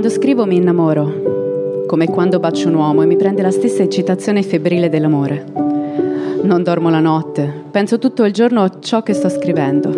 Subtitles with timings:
[0.00, 4.42] Quando scrivo mi innamoro, come quando bacio un uomo e mi prende la stessa eccitazione
[4.42, 5.44] febbrile dell'amore.
[6.42, 9.90] Non dormo la notte, penso tutto il giorno a ciò che sto scrivendo.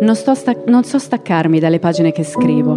[0.00, 2.72] Non, sta- non so staccarmi dalle pagine che scrivo.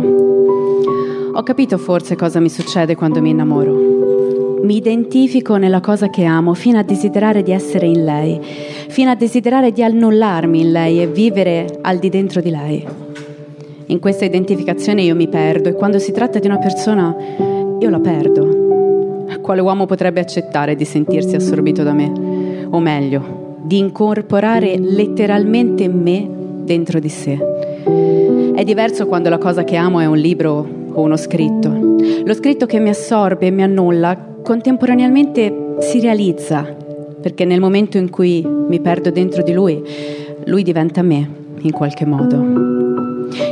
[1.34, 4.60] Ho capito forse cosa mi succede quando mi innamoro.
[4.62, 8.40] Mi identifico nella cosa che amo fino a desiderare di essere in lei,
[8.90, 12.88] fino a desiderare di annullarmi in lei e vivere al di dentro di lei.
[13.88, 17.16] In questa identificazione io mi perdo e quando si tratta di una persona
[17.80, 19.26] io la perdo.
[19.42, 22.66] Quale uomo potrebbe accettare di sentirsi assorbito da me?
[22.70, 26.28] O meglio, di incorporare letteralmente me
[26.64, 27.38] dentro di sé.
[28.56, 31.70] È diverso quando la cosa che amo è un libro o uno scritto.
[32.24, 36.64] Lo scritto che mi assorbe e mi annulla contemporaneamente si realizza,
[37.22, 39.84] perché nel momento in cui mi perdo dentro di lui,
[40.46, 41.28] lui diventa me
[41.62, 42.83] in qualche modo.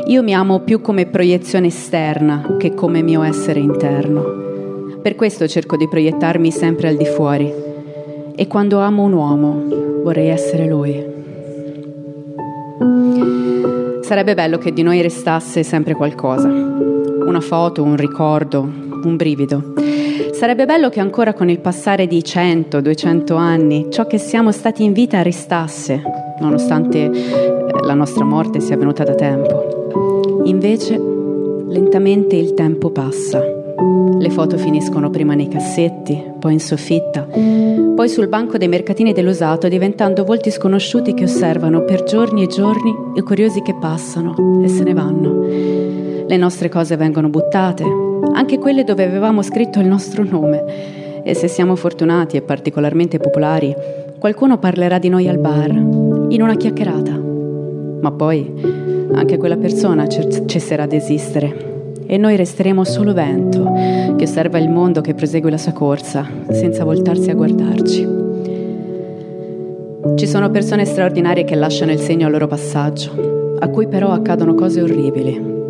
[0.08, 5.00] Io mi amo più come proiezione esterna che come mio essere interno.
[5.02, 7.52] Per questo cerco di proiettarmi sempre al di fuori.
[8.36, 9.64] E quando amo un uomo,
[10.04, 11.10] vorrei essere lui.
[14.02, 16.48] Sarebbe bello che di noi restasse sempre qualcosa.
[16.48, 19.74] Una foto, un ricordo, un brivido.
[20.42, 24.84] Sarebbe bello che ancora con il passare di 100, 200 anni, ciò che siamo stati
[24.84, 26.02] in vita restasse,
[26.40, 27.12] nonostante
[27.84, 30.42] la nostra morte sia venuta da tempo.
[30.46, 31.00] Invece,
[31.68, 33.40] lentamente il tempo passa.
[33.40, 37.28] Le foto finiscono prima nei cassetti, poi in soffitta,
[37.96, 42.96] poi sul banco dei mercatini dell'usato, diventando volti sconosciuti che osservano per giorni e giorni
[43.14, 45.46] i curiosi che passano e se ne vanno.
[46.26, 51.22] Le nostre cose vengono buttate, anche quelle dove avevamo scritto il nostro nome.
[51.24, 53.76] E se siamo fortunati e particolarmente popolari,
[54.20, 57.22] qualcuno parlerà di noi al bar, in una chiacchierata
[58.02, 58.52] ma poi
[59.14, 61.70] anche quella persona cesserà di esistere
[62.06, 63.72] e noi resteremo solo vento
[64.18, 68.20] che osserva il mondo che prosegue la sua corsa senza voltarsi a guardarci.
[70.16, 74.56] Ci sono persone straordinarie che lasciano il segno al loro passaggio, a cui però accadono
[74.56, 75.61] cose orribili.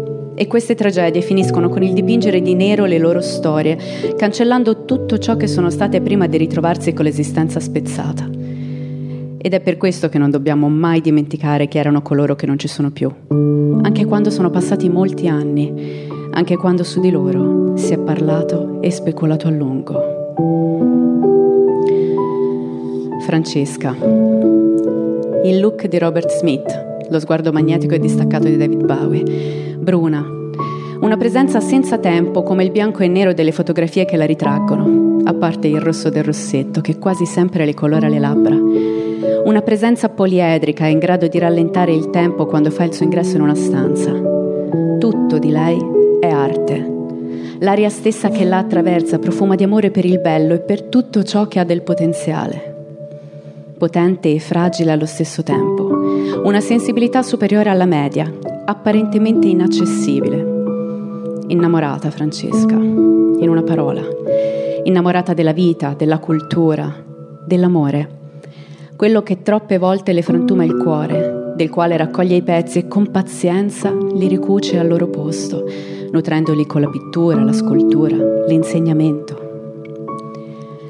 [0.41, 3.77] E queste tragedie finiscono con il dipingere di nero le loro storie,
[4.17, 8.27] cancellando tutto ciò che sono state prima di ritrovarsi con l'esistenza spezzata.
[9.37, 12.67] Ed è per questo che non dobbiamo mai dimenticare chi erano coloro che non ci
[12.67, 13.11] sono più,
[13.83, 18.89] anche quando sono passati molti anni, anche quando su di loro si è parlato e
[18.89, 20.01] speculato a lungo.
[23.19, 23.95] Francesca.
[25.43, 29.75] Il look di Robert Smith, lo sguardo magnetico e distaccato di David Bowie.
[29.77, 30.25] Bruna.
[31.01, 35.33] Una presenza senza tempo come il bianco e nero delle fotografie che la ritraggono, a
[35.33, 38.55] parte il rosso del rossetto che quasi sempre le colora le labbra
[39.43, 43.41] una presenza poliedrica in grado di rallentare il tempo quando fa il suo ingresso in
[43.41, 44.11] una stanza.
[44.99, 45.79] Tutto di lei
[46.19, 46.99] è arte.
[47.59, 51.47] L'aria stessa che la attraversa profuma di amore per il bello e per tutto ciò
[51.47, 52.69] che ha del potenziale.
[53.77, 55.90] Potente e fragile allo stesso tempo.
[56.43, 58.31] Una sensibilità superiore alla media,
[58.65, 61.43] apparentemente inaccessibile.
[61.47, 64.01] Innamorata, Francesca, in una parola.
[64.83, 66.93] Innamorata della vita, della cultura,
[67.45, 68.19] dell'amore
[69.01, 73.09] quello che troppe volte le frantuma il cuore, del quale raccoglie i pezzi e con
[73.09, 75.67] pazienza li ricuce al loro posto,
[76.11, 79.40] nutrendoli con la pittura, la scultura, l'insegnamento.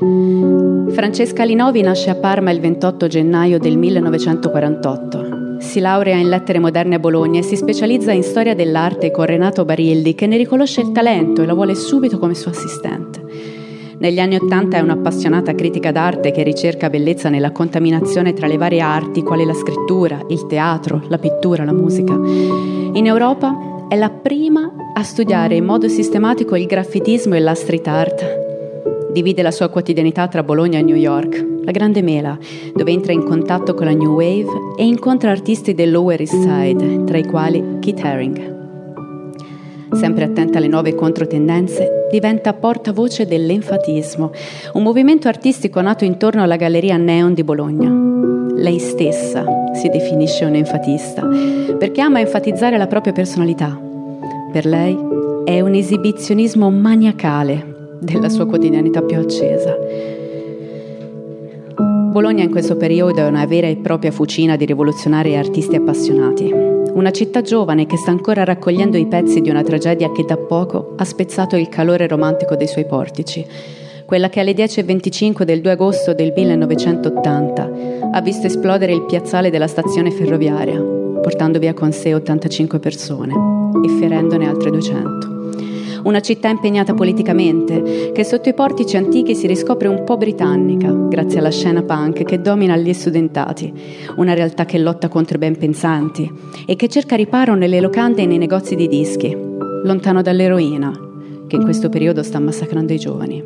[0.02, 5.60] Francesca Linovi nasce a Parma il 28 gennaio del 1948.
[5.60, 9.64] Si laurea in lettere moderne a Bologna e si specializza in storia dell'arte con Renato
[9.64, 13.22] Barildi, che ne riconosce il talento e la vuole subito come suo assistente.
[14.00, 18.82] Negli anni Ottanta è un'appassionata critica d'arte che ricerca bellezza nella contaminazione tra le varie
[18.82, 22.14] arti, quali la scrittura, il teatro, la pittura, la musica.
[22.14, 27.88] In Europa è la prima a studiare in modo sistematico il graffitismo e la street
[27.88, 28.51] art.
[29.12, 32.38] Divide la sua quotidianità tra Bologna e New York, la Grande Mela,
[32.74, 37.04] dove entra in contatto con la New Wave e incontra artisti del Lower East Side,
[37.04, 38.60] tra i quali Keith Haring.
[39.92, 44.32] Sempre attenta alle nuove controtendenze, diventa portavoce dell'enfatismo,
[44.74, 47.92] un movimento artistico nato intorno alla Galleria Neon di Bologna.
[48.56, 49.44] Lei stessa
[49.74, 51.28] si definisce un enfatista,
[51.78, 53.78] perché ama enfatizzare la propria personalità.
[54.54, 54.98] Per lei
[55.44, 57.71] è un esibizionismo maniacale
[58.02, 59.78] della sua quotidianità più accesa.
[62.12, 66.52] Bologna in questo periodo è una vera e propria fucina di rivoluzionari e artisti appassionati.
[66.52, 70.96] Una città giovane che sta ancora raccogliendo i pezzi di una tragedia che da poco
[70.98, 73.46] ha spezzato il calore romantico dei suoi portici.
[74.04, 77.72] Quella che alle 10.25 del 2 agosto del 1980
[78.12, 83.34] ha visto esplodere il piazzale della stazione ferroviaria, portando via con sé 85 persone
[83.86, 85.31] e ferendone altre 200
[86.04, 91.40] una città impegnata politicamente, che sotto i portici antichi si riscopre un po' britannica, grazie
[91.40, 93.74] alla scena punk che domina gli studentati,
[94.18, 96.32] una realtà che lotta contro i ben pensanti
[96.66, 99.36] e che cerca riparo nelle locande e nei negozi di dischi,
[99.84, 100.92] lontano dall'eroina,
[101.48, 103.44] che in questo periodo sta massacrando i giovani.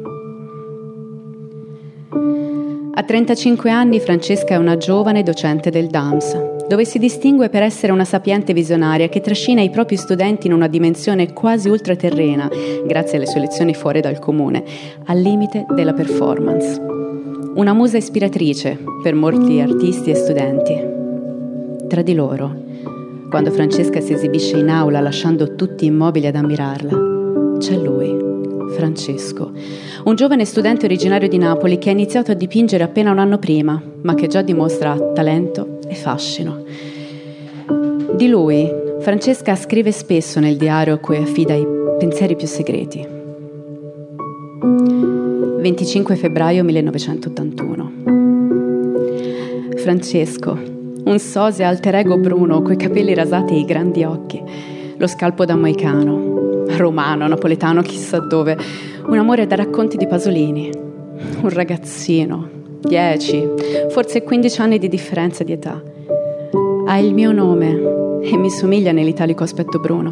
[2.98, 7.92] A 35 anni Francesca è una giovane docente del DAMS, dove si distingue per essere
[7.92, 12.50] una sapiente visionaria che trascina i propri studenti in una dimensione quasi ultraterrena,
[12.86, 14.64] grazie alle sue lezioni fuori dal comune,
[15.06, 16.82] al limite della performance.
[17.56, 20.94] Una musa ispiratrice per molti artisti e studenti.
[21.88, 22.64] Tra di loro,
[23.30, 28.14] quando Francesca si esibisce in aula lasciando tutti immobili ad ammirarla, c'è lui,
[28.72, 29.52] Francesco,
[30.06, 33.82] un giovane studente originario di Napoli che ha iniziato a dipingere appena un anno prima,
[34.02, 36.64] ma che già dimostra talento e fascino.
[38.16, 41.66] Di lui Francesca scrive spesso nel diario a cui affida i
[42.00, 43.08] pensieri più segreti.
[45.60, 47.92] 25 febbraio 1981.
[49.78, 50.58] Francesco,
[51.06, 54.42] un sosia alter ego bruno coi capelli rasati e i grandi occhi,
[54.98, 58.58] lo scalpo da moicano, romano, napoletano, chissà dove,
[59.08, 60.72] un amore da racconti di Pasolini,
[61.42, 62.50] un ragazzino,
[62.86, 63.48] 10,
[63.90, 65.82] forse 15 anni di differenza di età.
[66.88, 70.12] Ha il mio nome e mi somiglia nell'italico aspetto bruno.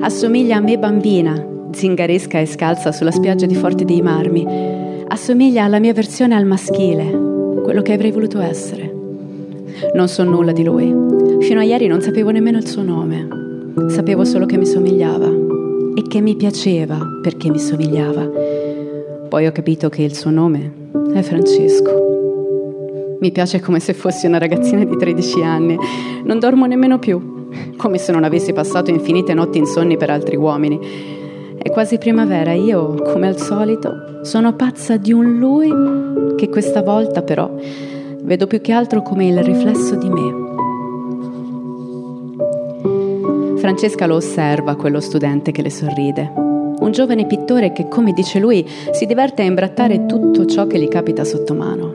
[0.00, 4.46] Assomiglia a me bambina, zingaresca e scalza sulla spiaggia di Forte dei Marmi.
[5.08, 7.04] Assomiglia alla mia versione al maschile,
[7.62, 8.92] quello che avrei voluto essere.
[9.94, 10.94] Non so nulla di lui.
[11.40, 13.28] Fino a ieri non sapevo nemmeno il suo nome.
[13.88, 15.28] Sapevo solo che mi somigliava
[15.94, 18.28] e che mi piaceva perché mi somigliava.
[19.28, 20.79] Poi ho capito che il suo nome
[21.12, 23.16] è Francesco.
[23.20, 25.76] Mi piace come se fossi una ragazzina di 13 anni.
[26.24, 30.78] Non dormo nemmeno più, come se non avessi passato infinite notti insonni per altri uomini.
[31.62, 35.70] È quasi primavera, io, come al solito, sono pazza di un lui
[36.36, 37.54] che questa volta però
[38.22, 40.38] vedo più che altro come il riflesso di me.
[43.58, 46.49] Francesca lo osserva, quello studente che le sorride.
[46.80, 50.88] Un giovane pittore che, come dice lui, si diverte a imbrattare tutto ciò che gli
[50.88, 51.92] capita sotto mano.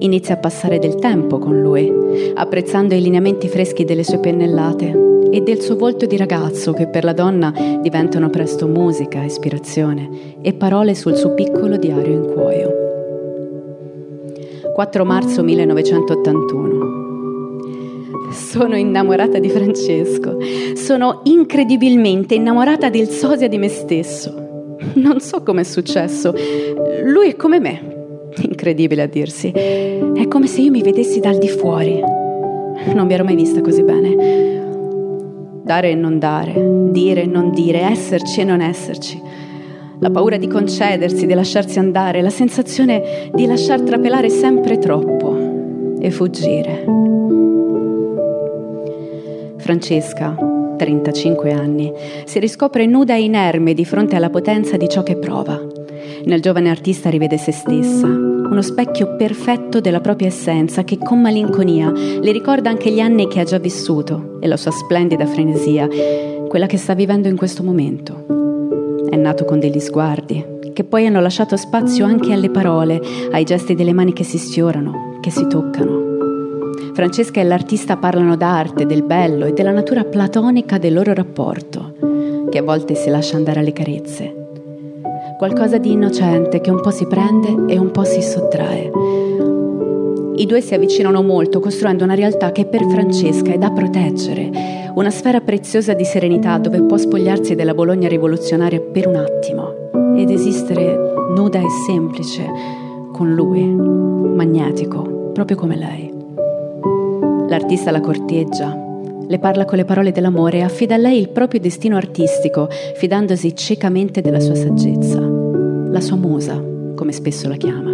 [0.00, 1.90] Inizia a passare del tempo con lui,
[2.34, 7.04] apprezzando i lineamenti freschi delle sue pennellate e del suo volto di ragazzo che per
[7.04, 12.70] la donna diventano presto musica, ispirazione e parole sul suo piccolo diario in cuoio.
[14.74, 16.95] 4 marzo 1981.
[18.36, 20.36] Sono innamorata di Francesco,
[20.74, 24.76] sono incredibilmente innamorata del sosia di me stesso.
[24.92, 26.34] Non so come è successo,
[27.04, 29.50] lui è come me, incredibile a dirsi.
[29.50, 31.98] È come se io mi vedessi dal di fuori.
[32.94, 34.14] Non mi ero mai vista così bene.
[35.62, 36.54] Dare e non dare,
[36.90, 39.20] dire e non dire, esserci e non esserci.
[39.98, 46.10] La paura di concedersi, di lasciarsi andare, la sensazione di lasciar trapelare sempre troppo e
[46.10, 47.06] fuggire.
[49.66, 50.32] Francesca,
[50.78, 51.92] 35 anni,
[52.24, 55.60] si riscopre nuda e inerme di fronte alla potenza di ciò che prova.
[56.26, 61.90] Nel giovane artista rivede se stessa, uno specchio perfetto della propria essenza che con malinconia
[61.90, 65.88] le ricorda anche gli anni che ha già vissuto e la sua splendida frenesia,
[66.46, 69.02] quella che sta vivendo in questo momento.
[69.10, 73.00] È nato con degli sguardi, che poi hanno lasciato spazio anche alle parole,
[73.32, 76.05] ai gesti delle mani che si sfiorano, che si toccano.
[76.94, 81.94] Francesca e l'artista parlano d'arte, del bello e della natura platonica del loro rapporto,
[82.50, 84.34] che a volte si lascia andare alle carezze.
[85.36, 88.90] Qualcosa di innocente che un po' si prende e un po' si sottrae.
[90.36, 94.50] I due si avvicinano molto, costruendo una realtà che per Francesca è da proteggere,
[94.94, 100.30] una sfera preziosa di serenità dove può spogliarsi della Bologna rivoluzionaria per un attimo ed
[100.30, 100.96] esistere
[101.34, 102.44] nuda e semplice
[103.12, 106.15] con lui, magnetico, proprio come lei.
[107.48, 108.76] L'artista la corteggia,
[109.28, 113.54] le parla con le parole dell'amore e affida a lei il proprio destino artistico, fidandosi
[113.54, 115.20] ciecamente della sua saggezza.
[115.20, 116.60] La sua musa,
[116.94, 117.92] come spesso la chiama.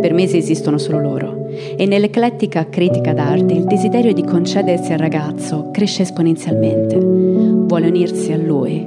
[0.00, 5.70] Per mesi esistono solo loro e nell'eclettica critica d'arte il desiderio di concedersi al ragazzo
[5.70, 6.96] cresce esponenzialmente.
[6.98, 8.86] Vuole unirsi a lui,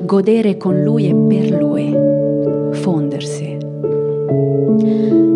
[0.00, 1.94] godere con lui e per lui,
[2.72, 3.58] fondersi.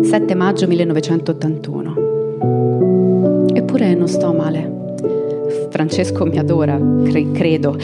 [0.01, 2.06] 7 maggio 1981
[3.67, 4.95] Eppure non sto male.
[5.69, 7.75] Francesco mi adora, cre- credo.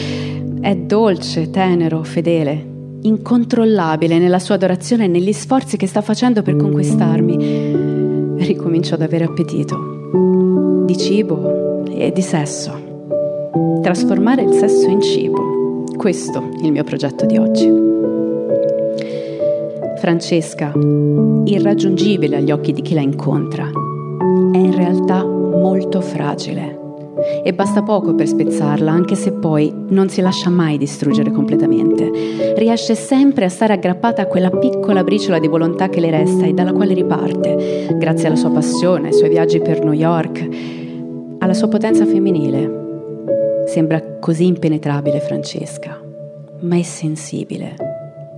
[0.61, 2.65] È dolce, tenero, fedele,
[3.01, 8.37] incontrollabile nella sua adorazione e negli sforzi che sta facendo per conquistarmi.
[8.37, 10.85] Ricomincio ad avere appetito.
[10.85, 12.71] Di cibo e di sesso.
[13.81, 15.83] Trasformare il sesso in cibo.
[15.97, 17.69] Questo è il mio progetto di oggi.
[19.97, 20.71] Francesca,
[21.43, 23.69] irraggiungibile agli occhi di chi la incontra,
[24.53, 26.81] è in realtà molto fragile
[27.43, 32.53] e basta poco per spezzarla, anche se poi non si lascia mai distruggere completamente.
[32.55, 36.53] Riesce sempre a stare aggrappata a quella piccola briciola di volontà che le resta e
[36.53, 40.47] dalla quale riparte, grazie alla sua passione, ai suoi viaggi per New York,
[41.39, 42.81] alla sua potenza femminile.
[43.67, 45.99] Sembra così impenetrabile Francesca,
[46.61, 47.75] ma è sensibile,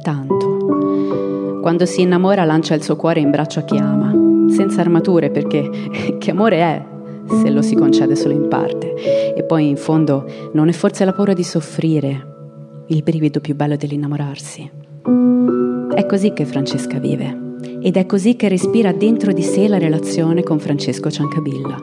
[0.01, 1.59] tanto.
[1.61, 4.13] Quando si innamora lancia il suo cuore in braccio a chi ama,
[4.49, 5.67] senza armature perché
[6.19, 6.93] che amore è
[7.27, 8.93] se lo si concede solo in parte.
[9.35, 12.33] E poi in fondo non è forse la paura di soffrire
[12.87, 14.71] il brivido più bello dell'innamorarsi.
[15.93, 17.43] È così che Francesca vive
[17.81, 21.77] ed è così che respira dentro di sé la relazione con Francesco Ciancabilla.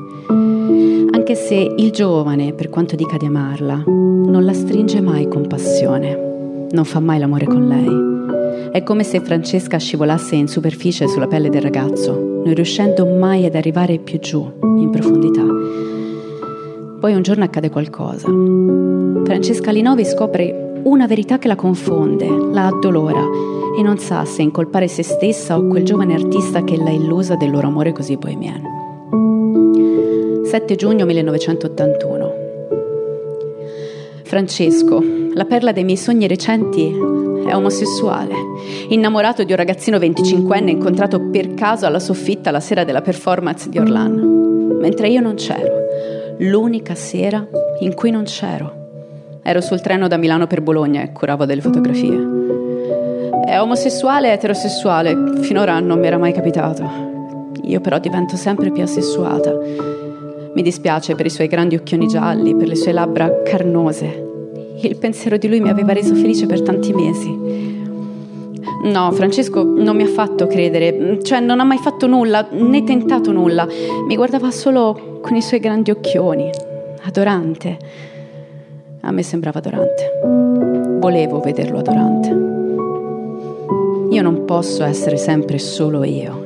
[1.11, 6.67] Anche se il giovane, per quanto dica di amarla, non la stringe mai con passione,
[6.71, 8.13] non fa mai l'amore con lei
[8.73, 13.55] è come se Francesca scivolasse in superficie sulla pelle del ragazzo, non riuscendo mai ad
[13.55, 15.43] arrivare più giù, in profondità.
[17.01, 18.29] Poi un giorno accade qualcosa.
[19.25, 23.25] Francesca Linovi scopre una verità che la confonde, la addolora
[23.77, 27.51] e non sa se incolpare se stessa o quel giovane artista che l'ha illusa del
[27.51, 28.63] loro amore così bohemian.
[30.45, 32.35] 7 giugno 1981.
[34.25, 35.03] Francesco,
[35.35, 36.95] la perla dei miei sogni recenti,
[37.47, 38.35] è omosessuale,
[38.89, 43.79] innamorato di un ragazzino 25enne incontrato per caso alla soffitta la sera della performance di
[43.79, 45.73] Orlan, mentre io non c'ero,
[46.39, 47.47] l'unica sera
[47.81, 48.81] in cui non c'ero.
[49.43, 52.41] Ero sul treno da Milano per Bologna e curavo delle fotografie.
[53.45, 57.11] È omosessuale e eterosessuale, finora non mi era mai capitato.
[57.65, 59.53] Io però divento sempre più assessuata.
[60.55, 64.32] Mi dispiace per i suoi grandi occhioni gialli, per le sue labbra carnose,
[64.81, 67.81] il pensiero di lui mi aveva reso felice per tanti mesi.
[68.85, 73.31] No, Francesco non mi ha fatto credere, cioè non ha mai fatto nulla, né tentato
[73.31, 73.67] nulla.
[74.07, 76.51] Mi guardava solo con i suoi grandi occhioni,
[77.05, 77.79] adorante.
[79.03, 80.99] A me sembrava adorante.
[80.99, 82.29] Volevo vederlo adorante.
[84.11, 86.41] Io non posso essere sempre solo io.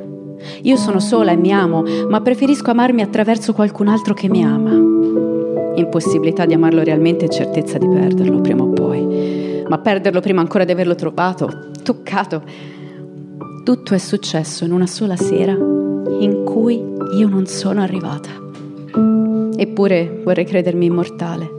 [0.63, 4.86] Io sono sola e mi amo, ma preferisco amarmi attraverso qualcun altro che mi ama
[5.77, 9.65] impossibilità di amarlo realmente e certezza di perderlo prima o poi.
[9.69, 12.43] Ma perderlo prima ancora di averlo trovato, toccato.
[13.65, 16.83] Tutto è successo in una sola sera in cui
[17.17, 18.31] io non sono arrivata.
[19.57, 21.51] Eppure vorrei credermi immortale,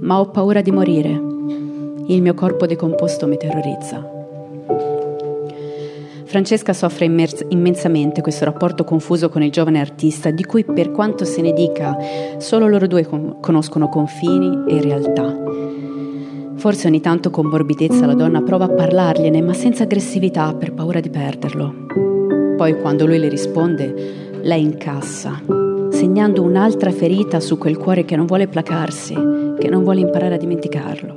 [0.00, 1.10] ma ho paura di morire.
[2.06, 4.17] Il mio corpo decomposto mi terrorizza.
[6.28, 11.24] Francesca soffre immers- immensamente questo rapporto confuso con il giovane artista, di cui per quanto
[11.24, 11.96] se ne dica,
[12.36, 15.34] solo loro due con- conoscono confini e realtà.
[16.56, 21.00] Forse ogni tanto con morbidezza la donna prova a parlargliene, ma senza aggressività per paura
[21.00, 21.86] di perderlo.
[22.58, 23.94] Poi quando lui le risponde,
[24.42, 25.40] lei incassa,
[25.88, 29.14] segnando un'altra ferita su quel cuore che non vuole placarsi,
[29.58, 31.16] che non vuole imparare a dimenticarlo.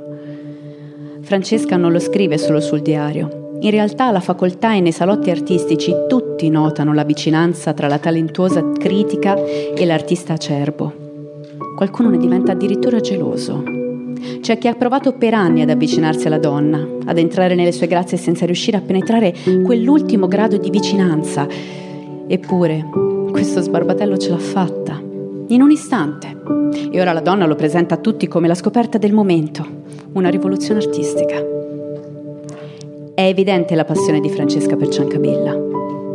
[1.20, 5.94] Francesca non lo scrive solo sul diario, in realtà alla facoltà e nei salotti artistici
[6.08, 10.92] tutti notano la vicinanza tra la talentuosa critica e l'artista acerbo.
[11.76, 13.62] Qualcuno ne diventa addirittura geloso.
[14.40, 18.16] C'è chi ha provato per anni ad avvicinarsi alla donna, ad entrare nelle sue grazie
[18.16, 19.32] senza riuscire a penetrare
[19.64, 21.46] quell'ultimo grado di vicinanza.
[22.26, 22.84] Eppure,
[23.30, 25.00] questo sbarbatello ce l'ha fatta,
[25.48, 26.36] in un istante.
[26.90, 29.64] E ora la donna lo presenta a tutti come la scoperta del momento,
[30.14, 31.51] una rivoluzione artistica.
[33.22, 35.56] È evidente la passione di Francesca per Ciancabilla,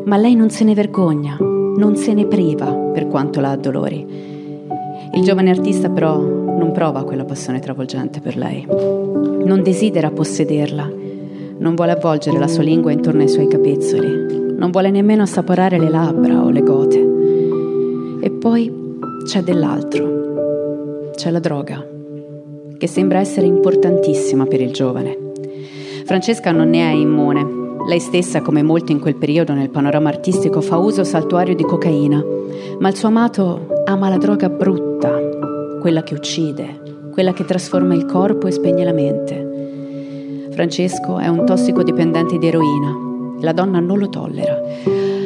[0.04, 4.06] ma lei non se ne vergogna, non se ne priva per quanto la addolori.
[5.14, 10.92] Il giovane artista però non prova quella passione travolgente per lei, non desidera possederla,
[11.60, 15.90] non vuole avvolgere la sua lingua intorno ai suoi capezzoli, non vuole nemmeno assaporare le
[15.90, 17.08] labbra o le gote.
[18.20, 21.82] E poi c'è dell'altro, c'è la droga,
[22.78, 25.27] che sembra essere importantissima per il giovane.
[26.08, 27.46] Francesca non ne è immune.
[27.86, 32.24] Lei stessa, come molti in quel periodo nel panorama artistico, fa uso saltuario di cocaina,
[32.80, 35.20] ma il suo amato ama la droga brutta,
[35.82, 40.48] quella che uccide, quella che trasforma il corpo e spegne la mente.
[40.52, 42.96] Francesco è un tossicodipendente di eroina.
[43.42, 44.62] La donna non lo tollera.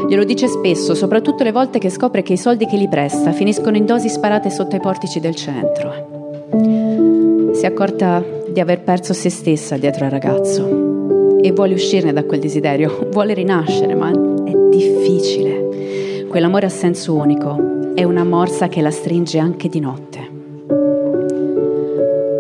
[0.10, 3.78] Glielo dice spesso, soprattutto le volte che scopre che i soldi che gli presta finiscono
[3.78, 7.52] in dosi sparate sotto i portici del centro.
[7.54, 12.24] Si è accorta di aver perso se stessa dietro al ragazzo e vuole uscirne da
[12.24, 16.25] quel desiderio, vuole rinascere, ma è difficile.
[16.27, 20.29] Quell'amore a senso unico è una morsa che la stringe anche di notte.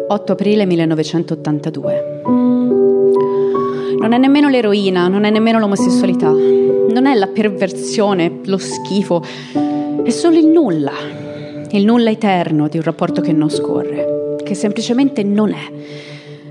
[0.07, 2.21] 8 aprile 1982.
[3.99, 9.23] Non è nemmeno l'eroina, non è nemmeno l'omosessualità, non è la perversione, lo schifo,
[10.03, 10.93] è solo il nulla,
[11.69, 15.71] il nulla eterno di un rapporto che non scorre che semplicemente non è.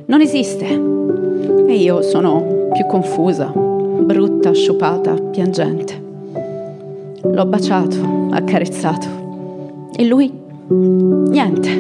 [0.07, 0.67] Non esiste.
[0.67, 6.03] E io sono più confusa, brutta, sciupata, piangente.
[7.23, 9.91] L'ho baciato, accarezzato.
[9.95, 10.33] E lui?
[10.69, 11.71] Niente.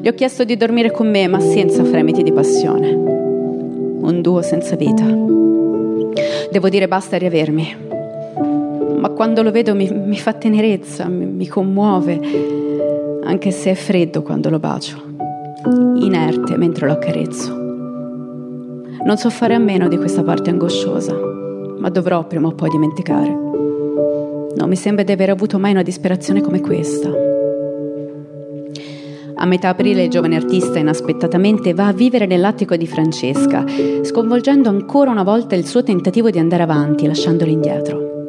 [0.00, 2.92] Gli ho chiesto di dormire con me, ma senza fremiti di passione.
[2.92, 5.04] Un duo senza vita.
[6.50, 7.76] Devo dire basta a riavermi.
[8.98, 12.20] Ma quando lo vedo mi, mi fa tenerezza, mi, mi commuove,
[13.24, 15.09] anche se è freddo quando lo bacio
[15.96, 17.54] inerte mentre lo accarezzo.
[19.04, 21.14] Non so fare a meno di questa parte angosciosa,
[21.78, 23.28] ma dovrò prima o poi dimenticare.
[23.28, 27.08] Non mi sembra di aver avuto mai una disperazione come questa.
[29.36, 33.64] A metà aprile il giovane artista inaspettatamente va a vivere nell'attico di Francesca,
[34.02, 38.19] sconvolgendo ancora una volta il suo tentativo di andare avanti, lasciandolo indietro.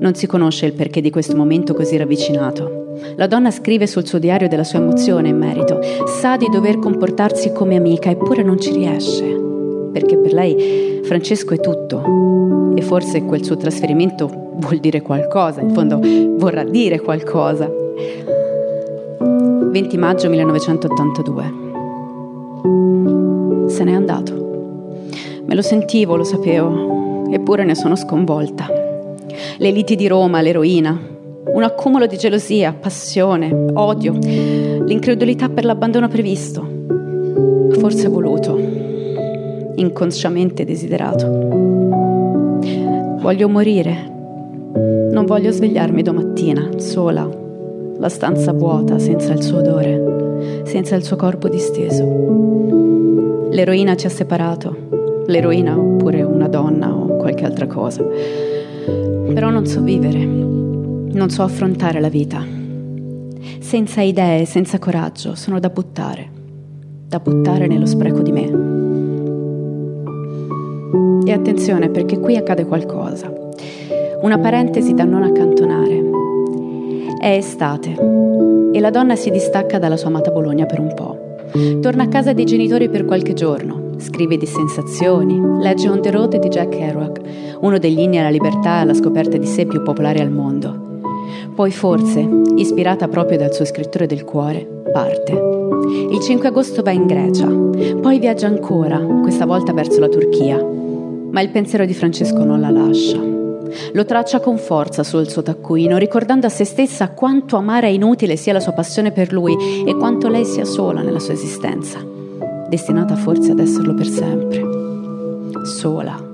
[0.00, 2.86] Non si conosce il perché di questo momento così ravvicinato.
[3.16, 5.80] La donna scrive sul suo diario della sua emozione in merito.
[6.06, 9.24] Sa di dover comportarsi come amica, eppure non ci riesce.
[9.92, 12.72] Perché per lei Francesco è tutto.
[12.76, 16.00] E forse quel suo trasferimento vuol dire qualcosa, in fondo
[16.36, 17.68] vorrà dire qualcosa.
[19.70, 21.52] 20 maggio 1982.
[23.68, 24.46] Se n'è andato.
[25.44, 28.87] Me lo sentivo, lo sapevo, eppure ne sono sconvolta.
[29.60, 30.96] Le liti di Roma, l'eroina,
[31.52, 36.64] un accumulo di gelosia, passione, odio, l'incredulità per l'abbandono previsto,
[37.72, 38.56] forse voluto,
[39.74, 41.26] inconsciamente desiderato.
[43.20, 43.96] Voglio morire,
[45.10, 47.28] non voglio svegliarmi domattina, sola,
[47.98, 52.04] la stanza vuota, senza il suo odore, senza il suo corpo disteso.
[53.50, 58.04] L'eroina ci ha separato, l'eroina oppure una donna o qualche altra cosa.
[59.32, 62.44] Però non so vivere, non so affrontare la vita.
[63.60, 66.30] Senza idee, senza coraggio, sono da buttare,
[67.06, 68.76] da buttare nello spreco di me.
[71.24, 73.32] E attenzione perché qui accade qualcosa.
[74.22, 76.02] Una parentesi da non accantonare.
[77.20, 77.96] È estate
[78.72, 81.36] e la donna si distacca dalla sua amata Bologna per un po'.
[81.80, 86.36] Torna a casa dei genitori per qualche giorno, scrive di sensazioni, legge On the Road
[86.36, 87.20] di Jack Kerouac,
[87.60, 90.86] uno degli inni alla libertà e alla scoperta di sé più popolari al mondo.
[91.54, 95.32] Poi forse, ispirata proprio dal suo scrittore del cuore, parte.
[96.10, 97.46] Il 5 agosto va in Grecia,
[98.00, 100.64] poi viaggia ancora, questa volta verso la Turchia.
[101.30, 103.18] Ma il pensiero di Francesco non la lascia.
[103.92, 108.36] Lo traccia con forza sul suo taccuino, ricordando a se stessa quanto amara e inutile
[108.36, 111.98] sia la sua passione per lui e quanto lei sia sola nella sua esistenza,
[112.68, 114.62] destinata forse ad esserlo per sempre.
[115.64, 116.28] Sola,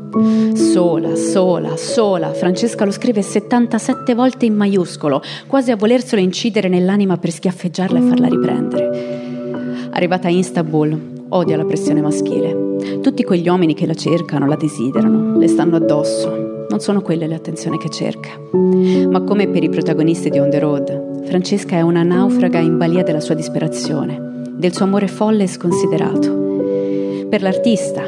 [0.55, 2.33] Sola, sola, sola.
[2.33, 8.03] Francesca lo scrive 77 volte in maiuscolo, quasi a volerselo incidere nell'anima per schiaffeggiarla e
[8.03, 9.89] farla riprendere.
[9.91, 13.01] Arrivata a Istanbul, odia la pressione maschile.
[13.01, 16.67] Tutti quegli uomini che la cercano, la desiderano, le stanno addosso.
[16.69, 18.31] Non sono quelle le attenzioni che cerca.
[18.53, 23.03] Ma come per i protagonisti di On the Road, Francesca è una naufraga in balia
[23.03, 27.27] della sua disperazione, del suo amore folle e sconsiderato.
[27.29, 28.03] Per l'artista,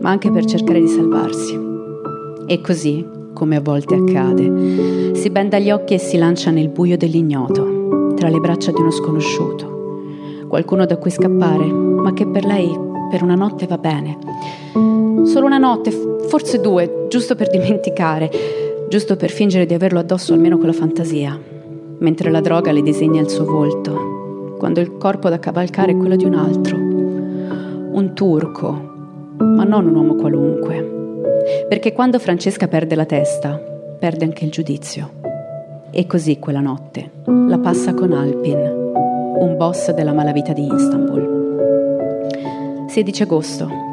[0.00, 1.58] ma anche per cercare di salvarsi.
[2.46, 6.96] E così, come a volte accade, Si benda gli occhi e si lancia nel buio
[6.96, 10.46] dell'ignoto, tra le braccia di uno sconosciuto.
[10.48, 12.74] Qualcuno da cui scappare, ma che per lei
[13.10, 14.16] per una notte va bene.
[15.24, 15.90] Solo una notte,
[16.26, 18.30] forse due, giusto per dimenticare,
[18.88, 21.38] giusto per fingere di averlo addosso almeno con la fantasia,
[21.98, 24.19] mentre la droga le disegna il suo volto,
[24.60, 26.76] quando il corpo da cavalcare è quello di un altro.
[26.76, 28.72] Un turco,
[29.38, 31.64] ma non un uomo qualunque.
[31.66, 33.58] Perché quando Francesca perde la testa,
[33.98, 35.12] perde anche il giudizio.
[35.90, 38.58] E così quella notte la passa con Alpin,
[39.38, 41.38] un boss della malavita di Istanbul.
[42.86, 43.89] 16 agosto.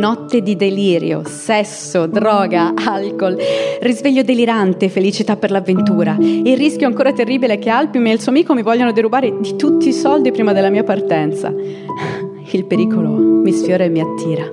[0.00, 3.36] Notte di delirio, sesso, droga, alcol,
[3.82, 6.16] risveglio delirante, felicità per l'avventura.
[6.18, 9.56] Il rischio ancora terribile è che Alpim e il suo amico mi vogliano derubare di
[9.56, 11.52] tutti i soldi prima della mia partenza.
[12.52, 14.44] Il pericolo mi sfiora e mi attira.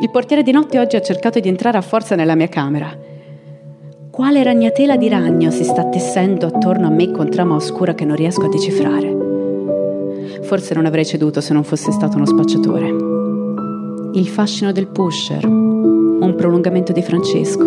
[0.00, 2.96] Il portiere di notte oggi ha cercato di entrare a forza nella mia camera.
[4.08, 8.14] Quale ragnatela di ragno si sta tessendo attorno a me con trama oscura che non
[8.14, 9.16] riesco a decifrare?
[10.42, 13.03] Forse non avrei ceduto se non fosse stato uno spacciatore.
[14.14, 17.64] Il fascino del pusher, un prolungamento di Francesco.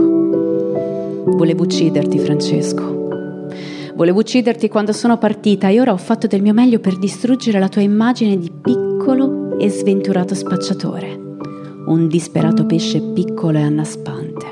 [1.35, 3.09] Volevo ucciderti, Francesco.
[3.93, 7.67] Volevo ucciderti quando sono partita e ora ho fatto del mio meglio per distruggere la
[7.67, 11.19] tua immagine di piccolo e sventurato spacciatore.
[11.87, 14.45] Un disperato pesce piccolo e annaspante.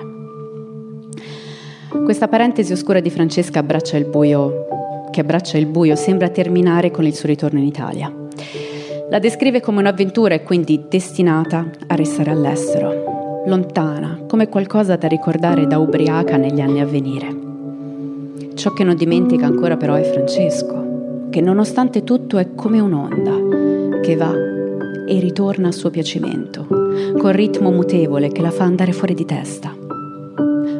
[2.03, 4.65] Questa parentesi oscura di Francesca abbraccia il buio
[5.11, 8.24] che abbraccia il buio sembra terminare con il suo ritorno in Italia.
[9.07, 15.67] La descrive come un'avventura e quindi destinata a restare all'estero, lontana, come qualcosa da ricordare
[15.67, 17.27] da ubriaca negli anni a venire.
[18.55, 24.15] Ciò che non dimentica ancora però è Francesco, che nonostante tutto è come un'onda, che
[24.15, 24.33] va
[25.07, 29.71] e ritorna a suo piacimento, col ritmo mutevole che la fa andare fuori di testa.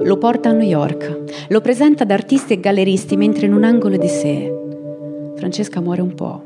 [0.01, 3.97] Lo porta a New York, lo presenta ad artisti e galleristi mentre in un angolo
[3.97, 4.51] di sé.
[5.35, 6.44] Francesca muore un po',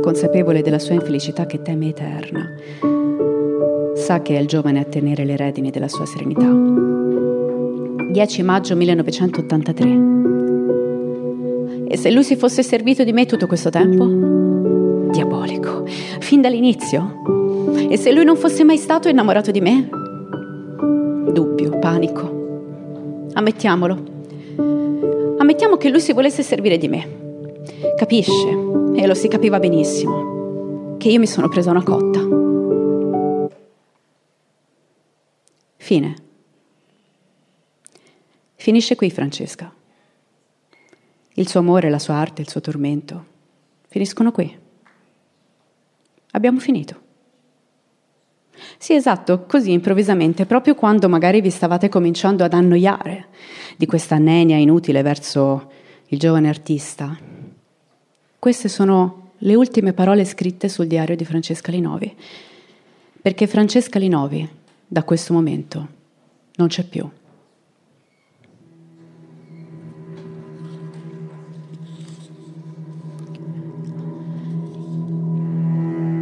[0.00, 2.48] consapevole della sua infelicità che teme eterna.
[3.94, 6.48] Sa che è il giovane a tenere le redini della sua serenità.
[8.10, 10.18] 10 maggio 1983.
[11.88, 14.06] E se lui si fosse servito di me tutto questo tempo?
[15.10, 15.84] Diabolico,
[16.20, 17.22] fin dall'inizio.
[17.88, 19.88] E se lui non fosse mai stato innamorato di me?
[21.32, 22.38] Dubbio, panico,
[23.32, 23.96] Ammettiamolo.
[25.38, 27.19] Ammettiamo che lui si volesse servire di me.
[27.96, 28.48] Capisce,
[28.94, 32.20] e lo si capiva benissimo, che io mi sono presa una cotta.
[35.76, 36.16] Fine.
[38.54, 39.72] Finisce qui Francesca.
[41.34, 43.30] Il suo amore, la sua arte, il suo tormento
[43.90, 44.56] finiscono qui.
[46.30, 47.08] Abbiamo finito.
[48.78, 53.28] Sì, esatto, così improvvisamente, proprio quando magari vi stavate cominciando ad annoiare
[53.76, 55.72] di questa nenia inutile verso
[56.06, 57.29] il giovane artista.
[58.40, 62.10] Queste sono le ultime parole scritte sul diario di Francesca Linovi,
[63.20, 64.48] perché Francesca Linovi,
[64.86, 65.88] da questo momento,
[66.54, 67.06] non c'è più.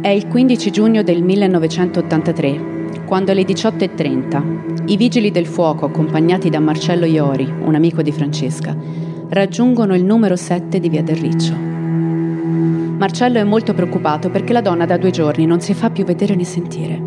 [0.01, 6.59] È il 15 giugno del 1983, quando alle 18.30 i vigili del fuoco, accompagnati da
[6.59, 8.75] Marcello Iori, un amico di Francesca,
[9.29, 11.78] raggiungono il numero 7 di Via del Riccio.
[12.99, 16.35] Marcello è molto preoccupato perché la donna da due giorni non si fa più vedere
[16.35, 17.01] né sentire.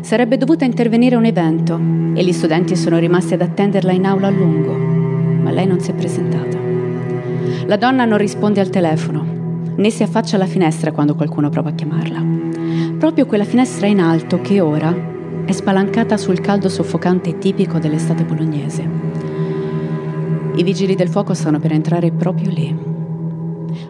[0.00, 1.80] Sarebbe dovuta intervenire un evento
[2.12, 5.92] e gli studenti sono rimasti ad attenderla in aula a lungo, ma lei non si
[5.92, 6.58] è presentata.
[7.66, 9.34] La donna non risponde al telefono
[9.76, 12.24] né si affaccia alla finestra quando qualcuno prova a chiamarla.
[12.98, 14.92] Proprio quella finestra in alto che ora
[15.44, 18.88] è spalancata sul caldo soffocante tipico dell'estate bolognese.
[20.56, 22.95] I vigili del fuoco stanno per entrare proprio lì.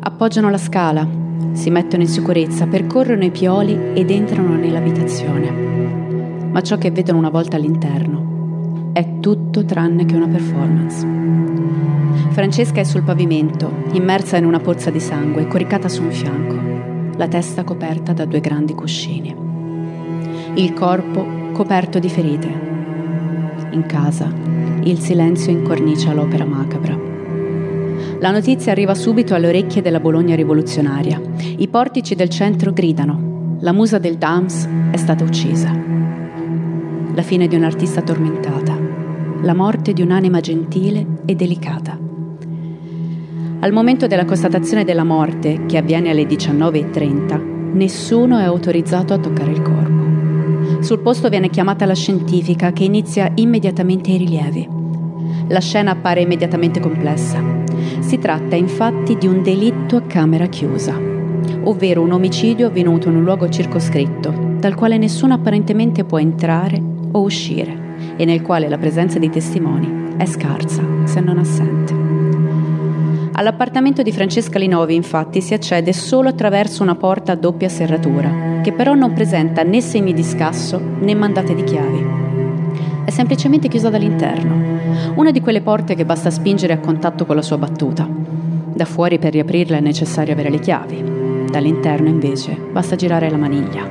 [0.06, 1.04] Appoggiano la scala,
[1.50, 5.50] si mettono in sicurezza, percorrono i pioli ed entrano nell'abitazione.
[6.48, 11.04] Ma ciò che vedono una volta all'interno è tutto tranne che una performance.
[12.30, 17.26] Francesca è sul pavimento, immersa in una pozza di sangue, coricata su un fianco, la
[17.26, 19.34] testa coperta da due grandi cuscini.
[20.54, 22.48] Il corpo coperto di ferite.
[23.70, 24.32] In casa,
[24.84, 27.15] il silenzio incornicia l'opera macabra.
[28.18, 31.20] La notizia arriva subito alle orecchie della Bologna rivoluzionaria.
[31.58, 33.58] I portici del centro gridano.
[33.60, 35.70] La musa del Dams è stata uccisa.
[37.14, 38.74] La fine di un'artista tormentata.
[39.42, 41.98] La morte di un'anima gentile e delicata.
[43.60, 49.50] Al momento della constatazione della morte, che avviene alle 19.30, nessuno è autorizzato a toccare
[49.50, 50.82] il corpo.
[50.82, 54.68] Sul posto viene chiamata la scientifica che inizia immediatamente i rilievi.
[55.48, 57.55] La scena appare immediatamente complessa.
[58.00, 60.98] Si tratta infatti di un delitto a camera chiusa,
[61.64, 66.80] ovvero un omicidio avvenuto in un luogo circoscritto, dal quale nessuno apparentemente può entrare
[67.12, 67.84] o uscire
[68.16, 71.94] e nel quale la presenza di testimoni è scarsa, se non assente.
[73.32, 78.72] All'appartamento di Francesca Linovi, infatti, si accede solo attraverso una porta a doppia serratura, che
[78.72, 82.25] però non presenta né segni di scasso né mandate di chiavi.
[83.06, 87.42] È semplicemente chiusa dall'interno, una di quelle porte che basta spingere a contatto con la
[87.42, 88.04] sua battuta.
[88.04, 93.88] Da fuori per riaprirla è necessario avere le chiavi, dall'interno invece basta girare la maniglia.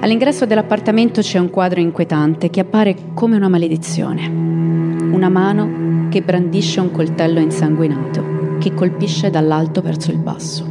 [0.00, 4.26] All'ingresso dell'appartamento c'è un quadro inquietante che appare come una maledizione.
[4.26, 10.66] Una mano che brandisce un coltello insanguinato che colpisce dall'alto verso il basso.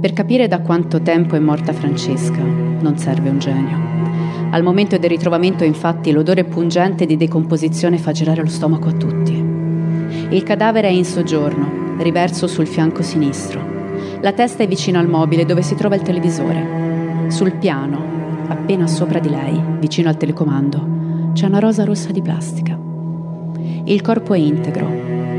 [0.00, 4.15] Per capire da quanto tempo è morta Francesca non serve un genio.
[4.56, 9.34] Al momento del ritrovamento infatti l'odore pungente di decomposizione fa girare lo stomaco a tutti.
[10.30, 13.60] Il cadavere è in soggiorno, riverso sul fianco sinistro.
[14.22, 17.26] La testa è vicino al mobile dove si trova il televisore.
[17.28, 18.02] Sul piano,
[18.48, 22.80] appena sopra di lei, vicino al telecomando, c'è una rosa rossa di plastica.
[23.84, 24.88] Il corpo è integro,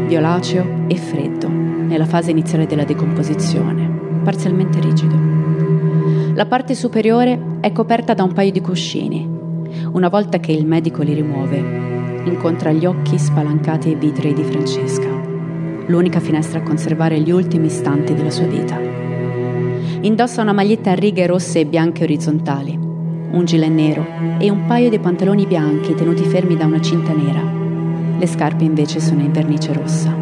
[0.06, 5.47] violaceo e freddo, nella fase iniziale della decomposizione, parzialmente rigido.
[6.38, 9.28] La parte superiore è coperta da un paio di cuscini.
[9.94, 11.58] Una volta che il medico li rimuove,
[12.26, 15.08] incontra gli occhi spalancati e vitrei di Francesca,
[15.88, 18.80] l'unica finestra a conservare gli ultimi istanti della sua vita.
[20.02, 24.06] Indossa una maglietta a righe rosse e bianche orizzontali, un gilet nero
[24.38, 27.42] e un paio di pantaloni bianchi tenuti fermi da una cinta nera.
[28.16, 30.16] Le scarpe invece sono in vernice rossa.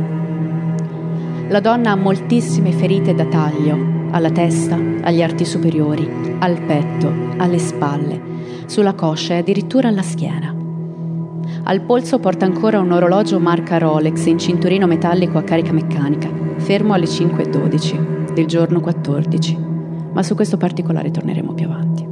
[1.49, 7.57] La donna ha moltissime ferite da taglio, alla testa, agli arti superiori, al petto, alle
[7.57, 8.21] spalle,
[8.65, 10.55] sulla coscia e addirittura alla schiena.
[11.63, 16.93] Al polso porta ancora un orologio marca Rolex in cinturino metallico a carica meccanica, fermo
[16.93, 19.57] alle 5.12 del giorno 14,
[20.13, 22.07] ma su questo particolare torneremo più avanti.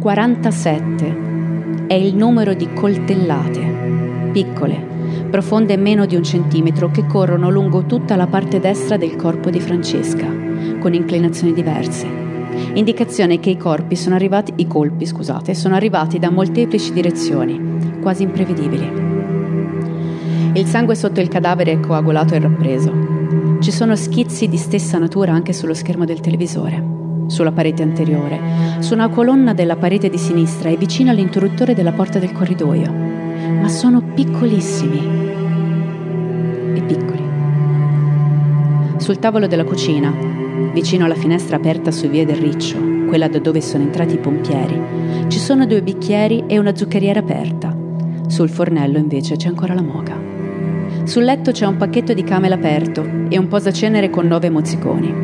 [0.00, 4.84] 47 è il numero di coltellate, piccole,
[5.30, 9.60] profonde meno di un centimetro, che corrono lungo tutta la parte destra del corpo di
[9.60, 10.45] Francesca,
[10.86, 12.06] con inclinazioni diverse.
[12.74, 18.22] Indicazione che i, corpi sono arrivati, i colpi scusate, sono arrivati da molteplici direzioni, quasi
[18.22, 18.88] imprevedibili.
[20.52, 22.92] Il sangue sotto il cadavere è coagulato e rappreso.
[23.58, 26.80] Ci sono schizzi di stessa natura anche sullo schermo del televisore,
[27.26, 28.38] sulla parete anteriore,
[28.78, 32.92] su una colonna della parete di sinistra e vicino all'interruttore della porta del corridoio,
[33.60, 34.98] ma sono piccolissimi
[36.74, 37.24] e piccoli.
[38.98, 40.45] Sul tavolo della cucina,
[40.76, 42.76] vicino alla finestra aperta su via del Riccio,
[43.08, 44.78] quella da dove sono entrati i pompieri,
[45.28, 47.74] ci sono due bicchieri e una zuccheriera aperta.
[48.26, 50.20] Sul fornello invece c'è ancora la moca.
[51.04, 55.14] Sul letto c'è un pacchetto di camel aperto e un posacenere con nove mozziconi.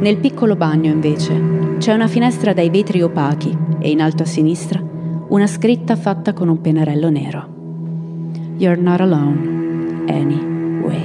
[0.00, 4.82] Nel piccolo bagno, invece, c'è una finestra dai vetri opachi e in alto a sinistra
[5.28, 7.48] una scritta fatta con un pennarello nero.
[8.56, 11.02] You're not alone, anyway.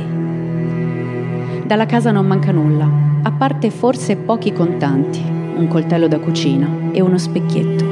[1.66, 3.09] Dalla casa non manca nulla,
[3.40, 7.86] parte forse pochi contanti, un coltello da cucina e uno specchietto,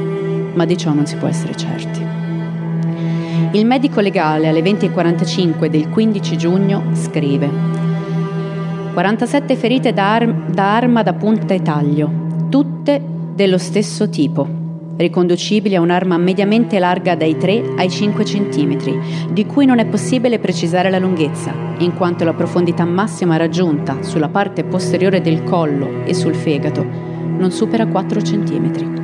[0.52, 2.04] ma di ciò non si può essere certi.
[3.52, 7.48] Il medico legale alle 20.45 del 15 giugno scrive
[8.92, 12.10] 47 ferite da, arm- da arma da punta e taglio,
[12.50, 13.02] tutte
[13.34, 14.46] dello stesso tipo,
[14.98, 20.38] riconducibili a un'arma mediamente larga dai 3 ai 5 cm, di cui non è possibile
[20.38, 26.12] precisare la lunghezza, in quanto la profondità massima raggiunta sulla parte posteriore del collo e
[26.12, 26.84] sul fegato
[27.38, 28.96] non supera 4 cm.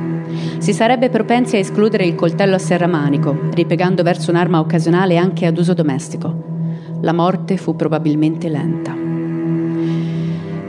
[0.57, 5.57] Si sarebbe propensi a escludere il coltello a serramanico, ripiegando verso un'arma occasionale anche ad
[5.57, 6.53] uso domestico.
[7.01, 9.04] La morte fu probabilmente lenta.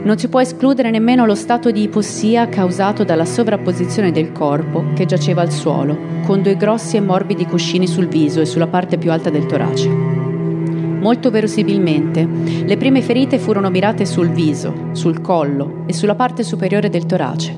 [0.07, 5.05] Non si può escludere nemmeno lo stato di ipossia causato dalla sovrapposizione del corpo che
[5.05, 9.11] giaceva al suolo, con due grossi e morbidi cuscini sul viso e sulla parte più
[9.11, 9.89] alta del torace.
[9.89, 16.89] Molto verosimilmente, le prime ferite furono mirate sul viso, sul collo e sulla parte superiore
[16.89, 17.53] del torace.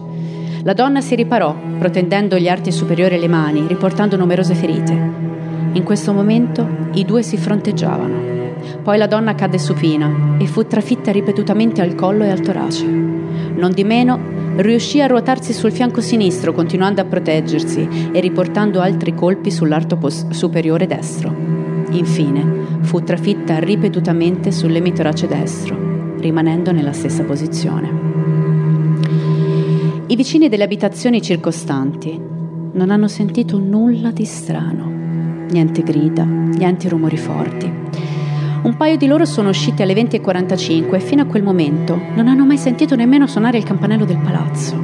[0.63, 4.93] La donna si riparò, protendendo gli arti superiori alle mani, riportando numerose ferite.
[5.73, 8.38] In questo momento i due si fronteggiavano.
[8.83, 12.85] Poi la donna cadde supina e fu trafitta ripetutamente al collo e al torace.
[12.85, 14.19] Non di meno,
[14.57, 20.29] riuscì a ruotarsi sul fianco sinistro, continuando a proteggersi e riportando altri colpi sull'arto pos-
[20.29, 21.33] superiore destro.
[21.91, 28.07] Infine, fu trafitta ripetutamente sull'emitorace destro, rimanendo nella stessa posizione.
[30.07, 32.19] I vicini delle abitazioni circostanti
[32.71, 34.87] non hanno sentito nulla di strano.
[35.51, 37.88] niente grida, niente rumori forti.
[38.61, 42.45] Un paio di loro sono usciti alle 20.45 e fino a quel momento non hanno
[42.45, 44.75] mai sentito nemmeno suonare il campanello del palazzo.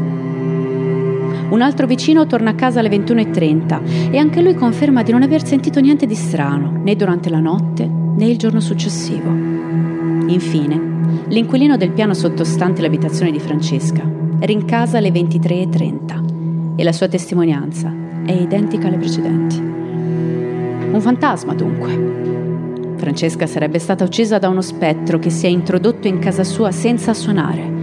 [1.50, 5.46] Un altro vicino torna a casa alle 21.30 e anche lui conferma di non aver
[5.46, 9.30] sentito niente di strano, né durante la notte né il giorno successivo.
[9.30, 14.10] Infine, l'inquilino del piano sottostante l'abitazione di Francesca
[14.40, 17.94] rincasa alle 23.30 e la sua testimonianza
[18.26, 19.60] è identica alle precedenti.
[19.60, 22.35] Un fantasma dunque.
[22.98, 27.14] Francesca sarebbe stata uccisa da uno spettro che si è introdotto in casa sua senza
[27.14, 27.74] suonare.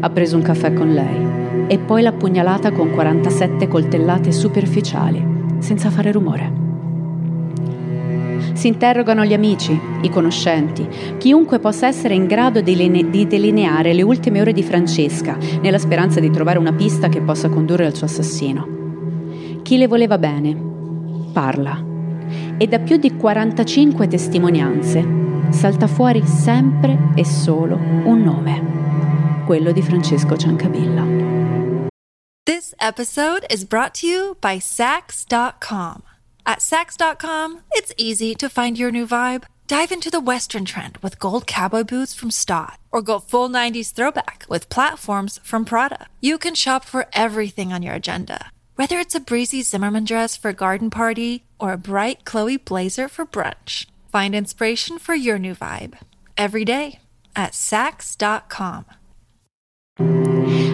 [0.00, 5.24] Ha preso un caffè con lei e poi l'ha pugnalata con 47 coltellate superficiali,
[5.58, 6.60] senza fare rumore.
[8.54, 10.86] Si interrogano gli amici, i conoscenti,
[11.18, 15.78] chiunque possa essere in grado di, line- di delineare le ultime ore di Francesca, nella
[15.78, 18.68] speranza di trovare una pista che possa condurre al suo assassino.
[19.62, 20.56] Chi le voleva bene
[21.32, 21.90] parla
[22.58, 29.82] e da più di 45 testimonianze salta fuori sempre e solo un nome, quello di
[29.82, 31.04] Francesco Ciancabilla.
[32.44, 36.02] This episode is brought to you by Sax.com.
[36.44, 39.44] At Sax.com, it's easy to find your new vibe.
[39.68, 43.92] Dive into the Western trend with gold cowboy boots from Stott, or go full 90s
[43.92, 46.08] throwback with platforms from Prada.
[46.20, 50.48] You can shop for everything on your agenda, whether it's a breezy Zimmerman dress for
[50.48, 53.86] a garden party or a bright Chloe blazer for brunch.
[54.10, 55.96] Find inspiration for your new vibe
[56.36, 56.98] every day
[57.34, 58.84] at Sax.com.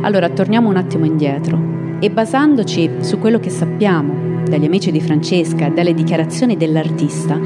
[0.03, 5.67] Allora torniamo un attimo indietro e basandoci su quello che sappiamo dagli amici di Francesca
[5.67, 7.39] e dalle dichiarazioni dell'artista,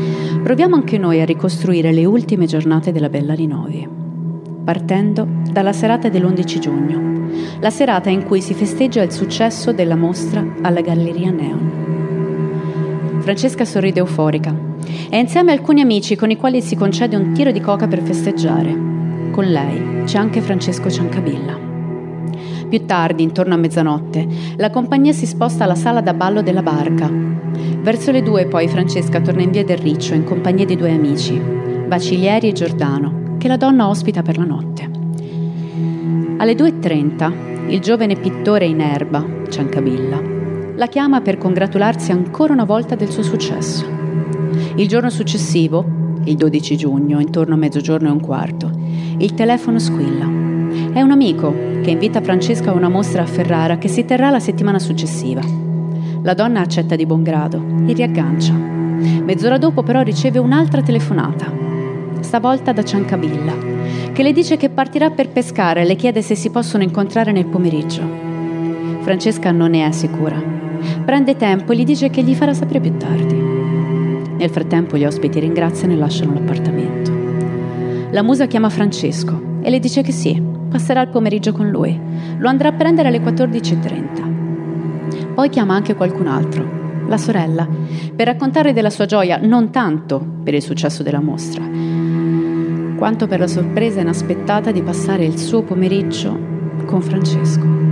[0.42, 3.88] proviamo anche noi a ricostruire le ultime giornate della Bella Linovi,
[4.64, 10.46] partendo dalla serata dell'11 giugno, la serata in cui si festeggia il successo della mostra
[10.62, 12.02] alla Galleria Neon.
[13.23, 14.53] Francesca sorride euforica.
[15.09, 18.03] È insieme a alcuni amici con i quali si concede un tiro di coca per
[18.03, 19.31] festeggiare.
[19.31, 21.57] Con lei c'è anche Francesco Ciancabilla.
[22.69, 27.09] Più tardi, intorno a mezzanotte, la compagnia si sposta alla sala da ballo della barca.
[27.09, 31.41] Verso le due poi Francesca torna in via del Riccio in compagnia di due amici,
[31.87, 34.91] Bacilieri e Giordano, che la donna ospita per la notte.
[36.39, 40.41] Alle 2.30 il giovane pittore in erba, Ciancabilla,
[40.83, 43.87] la chiama per congratularsi ancora una volta del suo successo.
[44.75, 45.85] Il giorno successivo,
[46.25, 48.68] il 12 giugno, intorno a mezzogiorno e un quarto,
[49.18, 50.25] il telefono squilla.
[50.92, 54.40] È un amico che invita Francesca a una mostra a Ferrara che si terrà la
[54.40, 55.40] settimana successiva.
[56.21, 58.53] La donna accetta di buon grado e riaggancia.
[58.53, 61.47] Mezz'ora dopo però riceve un'altra telefonata,
[62.18, 63.55] stavolta da Ciancabilla,
[64.12, 67.47] che le dice che partirà per pescare e le chiede se si possono incontrare nel
[67.47, 68.03] pomeriggio.
[69.03, 70.72] Francesca non ne è sicura.
[71.05, 73.35] Prende tempo e gli dice che gli farà sapere più tardi.
[74.37, 77.11] Nel frattempo gli ospiti ringraziano e lasciano l'appartamento.
[78.11, 81.99] La musa chiama Francesco e le dice che sì, passerà il pomeriggio con lui.
[82.38, 85.35] Lo andrà a prendere alle 14.30.
[85.35, 87.66] Poi chiama anche qualcun altro, la sorella,
[88.14, 91.62] per raccontare della sua gioia non tanto per il successo della mostra,
[92.97, 96.51] quanto per la sorpresa inaspettata di passare il suo pomeriggio
[96.85, 97.91] con Francesco.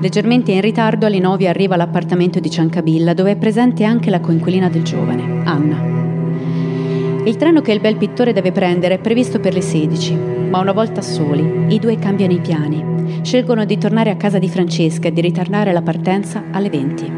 [0.00, 4.68] Leggermente in ritardo alle 9 arriva all'appartamento di Ciancabilla dove è presente anche la coinquilina
[4.68, 7.24] del giovane, Anna.
[7.24, 10.14] Il treno che il bel pittore deve prendere è previsto per le 16,
[10.48, 13.22] ma una volta soli i due cambiano i piani.
[13.22, 17.12] Scelgono di tornare a casa di Francesca e di ritardare la partenza alle 20.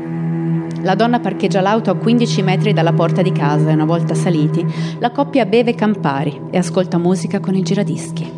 [0.82, 4.64] La donna parcheggia l'auto a 15 metri dalla porta di casa e una volta saliti,
[4.98, 8.30] la coppia beve Campari e ascolta musica con i giradischi.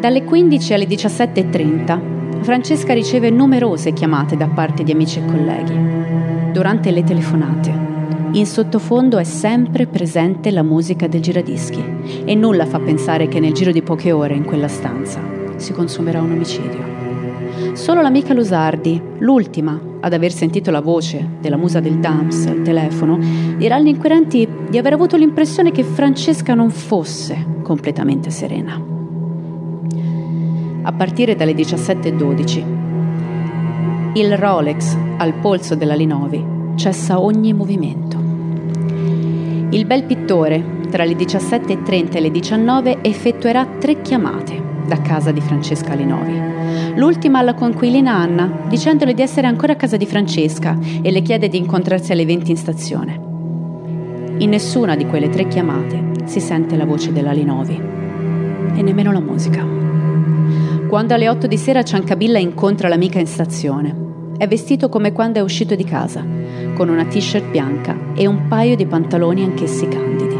[0.00, 2.11] Dalle 15 alle 17.30
[2.42, 6.50] Francesca riceve numerose chiamate da parte di amici e colleghi.
[6.52, 7.90] Durante le telefonate
[8.32, 11.84] in sottofondo è sempre presente la musica del giradischi
[12.24, 15.20] e nulla fa pensare che nel giro di poche ore in quella stanza
[15.56, 17.74] si consumerà un omicidio.
[17.74, 23.18] Solo l'amica Lusardi, l'ultima ad aver sentito la voce della musa del Dams al telefono,
[23.56, 28.91] dirà agli inquirenti di aver avuto l'impressione che Francesca non fosse completamente serena.
[30.84, 32.64] A partire dalle 17.12,
[34.14, 38.18] il Rolex al polso della Linovi cessa ogni movimento.
[39.70, 45.40] Il bel pittore, tra le 17.30 e le 19, effettuerà tre chiamate da casa di
[45.40, 46.96] Francesca Linovi.
[46.96, 51.48] L'ultima alla conquilina Anna, dicendole di essere ancora a casa di Francesca e le chiede
[51.48, 53.20] di incontrarsi alle 20 in stazione.
[54.38, 57.80] In nessuna di quelle tre chiamate si sente la voce della Linovi
[58.74, 59.91] e nemmeno la musica.
[60.92, 65.42] Quando alle 8 di sera Ciancabilla incontra l'amica in stazione, è vestito come quando è
[65.42, 66.22] uscito di casa,
[66.74, 70.38] con una t-shirt bianca e un paio di pantaloni anch'essi candidi.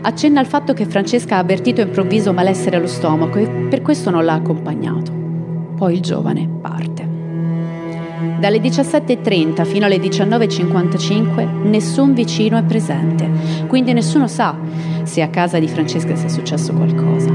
[0.00, 4.24] Accenna al fatto che Francesca ha avvertito improvviso malessere allo stomaco e per questo non
[4.24, 5.12] l'ha accompagnato.
[5.76, 7.07] Poi il giovane parte.
[8.40, 13.30] Dalle 17.30 fino alle 19.55 nessun vicino è presente,
[13.68, 14.56] quindi nessuno sa
[15.04, 17.32] se a casa di Francesca sia successo qualcosa.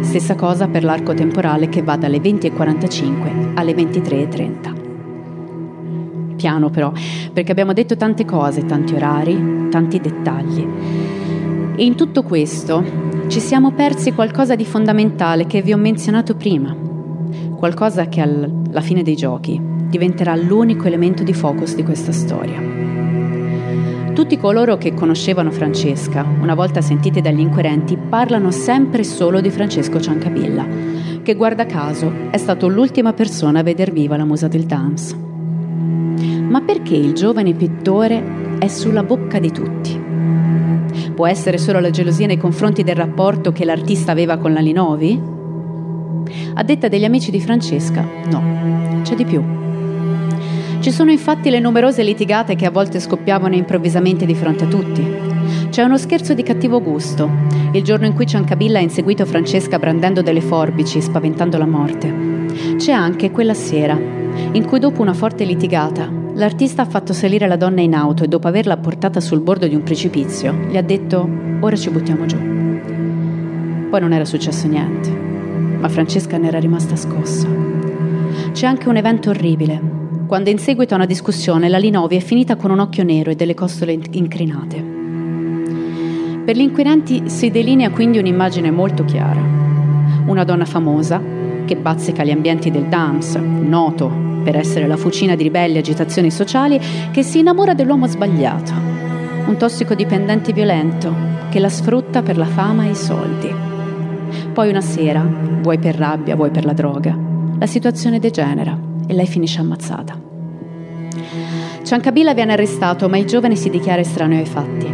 [0.00, 4.80] Stessa cosa per l'arco temporale che va dalle 20.45 alle 23.30
[6.34, 6.92] piano però,
[7.32, 10.66] perché abbiamo detto tante cose, tanti orari, tanti dettagli.
[11.76, 12.82] E in tutto questo
[13.28, 16.74] ci siamo persi qualcosa di fondamentale che vi ho menzionato prima,
[17.56, 22.58] qualcosa che alla fine dei giochi diventerà l'unico elemento di focus di questa storia.
[24.14, 30.00] Tutti coloro che conoscevano Francesca, una volta sentiti dagli inquirenti, parlano sempre solo di Francesco
[30.00, 30.66] Ciancabilla,
[31.22, 35.14] che guarda caso è stato l'ultima persona a veder viva la musa del dance.
[35.14, 40.00] Ma perché il giovane pittore è sulla bocca di tutti?
[41.14, 45.20] Può essere solo la gelosia nei confronti del rapporto che l'artista aveva con la Linovi?
[46.54, 49.60] A detta degli amici di Francesca, no, c'è di più.
[50.82, 55.06] Ci sono infatti le numerose litigate che a volte scoppiavano improvvisamente di fronte a tutti.
[55.70, 57.30] C'è uno scherzo di cattivo gusto,
[57.70, 62.12] il giorno in cui Ciancabilla ha inseguito Francesca brandendo delle forbici, spaventando la morte.
[62.78, 67.54] C'è anche quella sera, in cui dopo una forte litigata, l'artista ha fatto salire la
[67.56, 71.28] donna in auto e dopo averla portata sul bordo di un precipizio, gli ha detto
[71.60, 72.38] ora ci buttiamo giù.
[73.88, 75.10] Poi non era successo niente,
[75.78, 77.46] ma Francesca ne era rimasta scossa.
[78.50, 80.01] C'è anche un evento orribile,
[80.32, 83.34] quando in seguito a una discussione la Linovi è finita con un occhio nero e
[83.34, 84.82] delle costole incrinate.
[86.42, 89.42] Per gli inquirenti si delinea quindi un'immagine molto chiara.
[90.24, 91.20] Una donna famosa
[91.66, 94.10] che bazzica gli ambienti del dance, noto
[94.42, 96.80] per essere la fucina di ribelli e agitazioni sociali,
[97.10, 98.72] che si innamora dell'uomo sbagliato.
[99.44, 101.14] Un tossicodipendente violento
[101.50, 103.54] che la sfrutta per la fama e i soldi.
[104.50, 105.28] Poi una sera,
[105.60, 107.14] vuoi per rabbia, vuoi per la droga,
[107.58, 110.18] la situazione degenera e lei finisce ammazzata.
[111.82, 114.90] Ciancabilla viene arrestato, ma il giovane si dichiara estraneo ai fatti.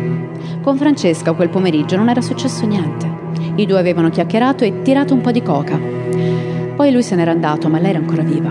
[0.61, 3.09] Con Francesca quel pomeriggio non era successo niente.
[3.55, 5.79] I due avevano chiacchierato e tirato un po' di coca.
[6.77, 8.51] Poi lui se n'era andato, ma lei era ancora viva.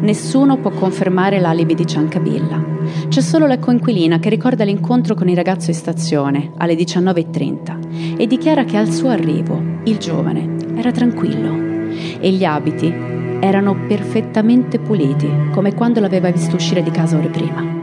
[0.00, 2.72] Nessuno può confermare l'alibi di Ciancabilla.
[3.08, 8.26] C'è solo la coinquilina che ricorda l'incontro con il ragazzo in stazione alle 19.30 e
[8.26, 11.88] dichiara che al suo arrivo il giovane era tranquillo
[12.20, 17.82] e gli abiti erano perfettamente puliti, come quando l'aveva visto uscire di casa ore prima.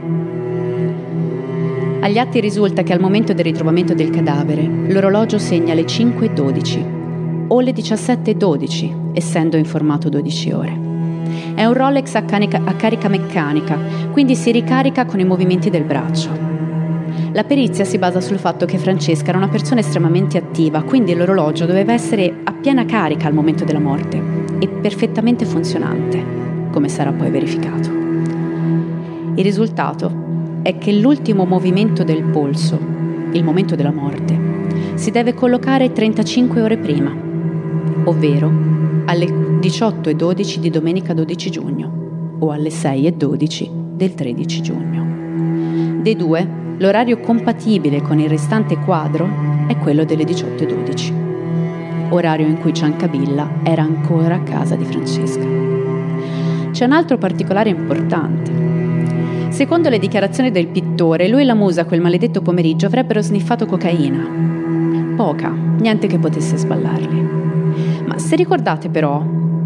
[2.01, 7.59] Agli atti risulta che al momento del ritrovamento del cadavere l'orologio segna le 5.12 o
[7.59, 10.79] le 17.12, essendo in formato 12 ore.
[11.53, 13.77] È un Rolex a, canica, a carica meccanica,
[14.11, 16.29] quindi si ricarica con i movimenti del braccio.
[17.33, 21.65] La perizia si basa sul fatto che Francesca era una persona estremamente attiva, quindi l'orologio
[21.65, 26.23] doveva essere a piena carica al momento della morte e perfettamente funzionante,
[26.71, 27.89] come sarà poi verificato.
[27.89, 30.29] Il risultato
[30.61, 32.79] è che l'ultimo movimento del polso,
[33.31, 34.39] il momento della morte,
[34.93, 37.11] si deve collocare 35 ore prima,
[38.03, 38.51] ovvero
[39.05, 46.01] alle 18.12 di domenica 12 giugno o alle 6.12 del 13 giugno.
[46.03, 49.29] Dei due L'orario compatibile con il restante quadro
[49.67, 51.30] è quello delle 18.12,
[52.11, 55.45] orario in cui Ciancabilla era ancora a casa di Francesca.
[56.71, 59.49] C'è un altro particolare importante.
[59.49, 65.13] Secondo le dichiarazioni del pittore, lui e la musa quel maledetto pomeriggio avrebbero sniffato cocaina.
[65.15, 67.29] Poca, niente che potesse sballarli.
[68.05, 69.23] Ma se ricordate però,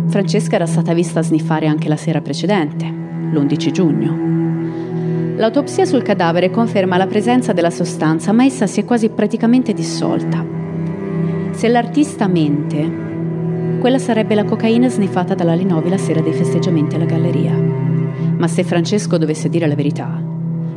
[0.08, 4.26] Francesca era stata vista sniffare anche la sera precedente, l'11 giugno.
[5.38, 10.55] L'autopsia sul cadavere conferma la presenza della sostanza, ma essa si è quasi praticamente dissolta.
[11.56, 17.06] Se l'artista mente, quella sarebbe la cocaina sniffata dalla Linovi la sera dei festeggiamenti alla
[17.06, 17.54] galleria.
[17.54, 20.22] Ma se Francesco dovesse dire la verità,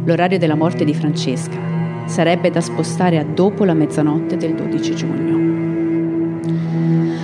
[0.04, 1.58] l'orario della morte di Francesca
[2.06, 5.36] sarebbe da spostare a dopo la mezzanotte del 12 giugno.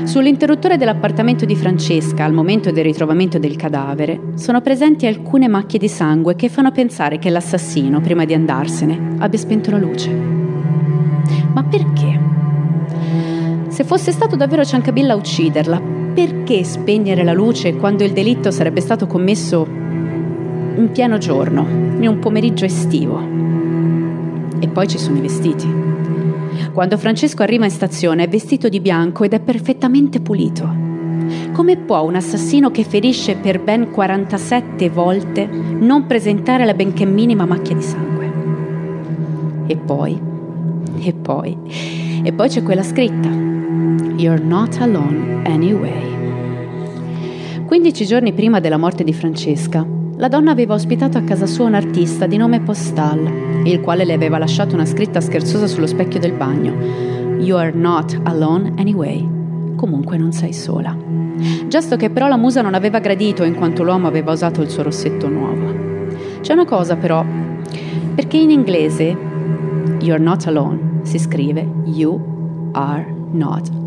[0.04, 5.88] Sull'interruttore dell'appartamento di Francesca, al momento del ritrovamento del cadavere, sono presenti alcune macchie di
[5.88, 10.10] sangue che fanno pensare che l'assassino, prima di andarsene, abbia spento la luce.
[11.52, 12.43] Ma perché?
[13.74, 15.82] Se fosse stato davvero Ciancabilla a ucciderla,
[16.14, 21.66] perché spegnere la luce quando il delitto sarebbe stato commesso in pieno giorno,
[21.98, 23.20] in un pomeriggio estivo?
[24.60, 25.68] E poi ci sono i vestiti.
[26.72, 30.82] Quando Francesco arriva in stazione è vestito di bianco ed è perfettamente pulito.
[31.50, 37.44] come può un assassino che ferisce per ben 47 volte non presentare la benché minima
[37.44, 38.32] macchia di sangue?
[39.66, 40.20] E poi,
[41.00, 41.58] e poi,
[42.22, 43.63] e poi c'è quella scritta.
[44.16, 46.14] You're not alone anyway.
[47.66, 49.84] 15 giorni prima della morte di Francesca,
[50.16, 54.12] la donna aveva ospitato a casa sua un artista di nome Postal, il quale le
[54.12, 56.72] aveva lasciato una scritta scherzosa sullo specchio del bagno.
[57.40, 59.28] You are not alone anyway.
[59.74, 60.96] Comunque non sei sola.
[61.66, 64.84] Gesto che però la musa non aveva gradito in quanto l'uomo aveva usato il suo
[64.84, 66.06] rossetto nuovo.
[66.40, 67.24] C'è una cosa però,
[68.14, 69.16] perché in inglese
[69.98, 73.83] You're not alone si scrive You are not alone.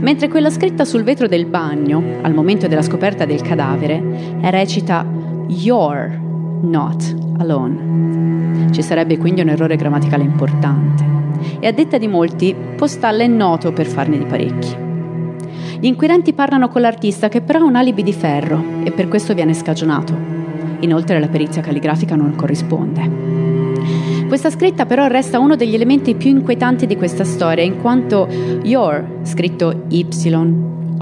[0.00, 4.02] Mentre quella scritta sul vetro del bagno, al momento della scoperta del cadavere,
[4.42, 5.04] recita
[5.48, 6.20] You're
[6.62, 8.70] not alone.
[8.70, 11.04] Ci sarebbe quindi un errore grammaticale importante.
[11.60, 14.76] E a detta di molti, Postalla è noto per farne di parecchi.
[15.80, 19.34] Gli inquirenti parlano con l'artista che però ha un alibi di ferro e per questo
[19.34, 20.14] viene scagionato.
[20.80, 23.37] Inoltre la perizia calligrafica non corrisponde.
[24.28, 28.28] Questa scritta però resta uno degli elementi più inquietanti di questa storia in quanto
[28.62, 30.96] your, scritto Y-O-U-R,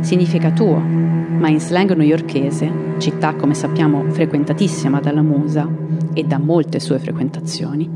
[0.00, 2.68] significa tuo, ma in slang newyorkese,
[2.98, 5.68] città come sappiamo frequentatissima dalla musa
[6.12, 7.88] e da molte sue frequentazioni,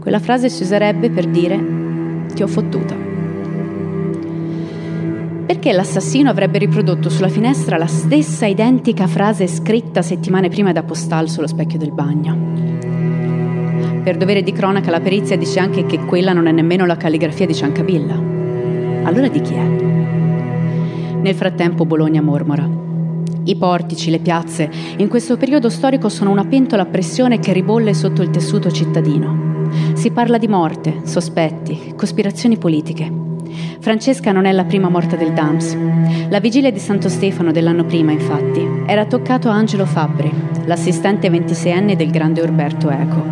[0.00, 3.10] quella frase si userebbe per dire ti ho fottuta
[5.44, 11.28] perché l'assassino avrebbe riprodotto sulla finestra la stessa identica frase scritta settimane prima da Postal
[11.28, 12.71] sullo specchio del bagno.
[14.02, 17.46] Per dovere di cronaca la perizia dice anche che quella non è nemmeno la calligrafia
[17.46, 18.14] di Ciancabilla.
[19.04, 19.64] Allora di chi è?
[21.20, 22.68] Nel frattempo Bologna mormora.
[23.44, 27.94] I portici, le piazze, in questo periodo storico sono una pentola a pressione che ribolle
[27.94, 29.70] sotto il tessuto cittadino.
[29.94, 33.10] Si parla di morte, sospetti, cospirazioni politiche.
[33.78, 35.76] Francesca non è la prima morta del DAMS.
[36.28, 41.94] La vigilia di Santo Stefano dell'anno prima, infatti, era toccato a Angelo Fabbri, l'assistente 26enne
[41.94, 43.22] del grande Orberto Eco,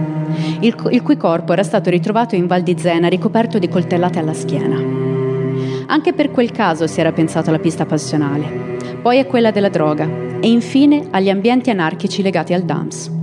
[0.61, 4.35] il, il cui corpo era stato ritrovato in Val di Zena ricoperto di coltellate alla
[4.35, 4.79] schiena.
[5.87, 10.09] Anche per quel caso si era pensato alla pista passionale, poi a quella della droga
[10.41, 13.19] e infine agli ambienti anarchici legati al DAMS.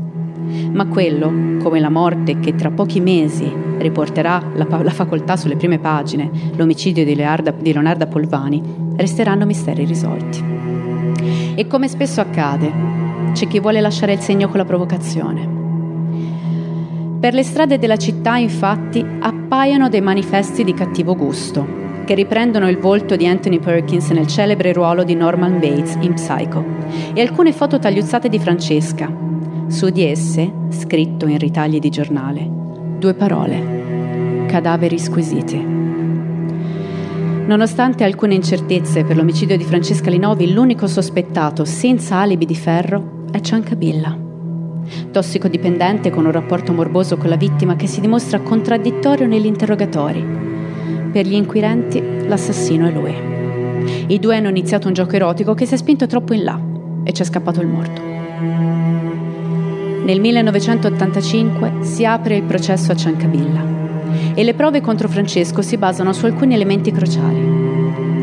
[0.72, 1.28] Ma quello,
[1.62, 7.03] come la morte che tra pochi mesi riporterà la, la facoltà sulle prime pagine, l'omicidio
[7.03, 8.62] di, Learda, di Leonarda Polvani,
[8.95, 10.43] resteranno misteri risolti.
[11.55, 15.55] E come spesso accade, c'è chi vuole lasciare il segno con la provocazione.
[17.19, 21.65] Per le strade della città, infatti, appaiono dei manifesti di cattivo gusto,
[22.05, 26.63] che riprendono il volto di Anthony Perkins nel celebre ruolo di Norman Bates in Psycho,
[27.13, 29.11] e alcune foto tagliuzzate di Francesca.
[29.67, 32.47] Su di esse, scritto in ritagli di giornale,
[32.97, 34.45] Due parole.
[34.47, 35.63] Cadaveri squisiti.
[37.45, 43.41] Nonostante alcune incertezze per l'omicidio di Francesca Linovi, l'unico sospettato senza alibi di ferro è
[43.41, 44.17] Ciancabilla.
[45.11, 50.25] Tossicodipendente con un rapporto morboso con la vittima che si dimostra contraddittorio negli interrogatori.
[51.11, 53.15] Per gli inquirenti l'assassino è lui.
[54.07, 56.59] I due hanno iniziato un gioco erotico che si è spinto troppo in là
[57.03, 58.01] e ci è scappato il morto.
[60.03, 63.65] Nel 1985 si apre il processo a Ciancabilla
[64.33, 67.39] e le prove contro Francesco si basano su alcuni elementi cruciali.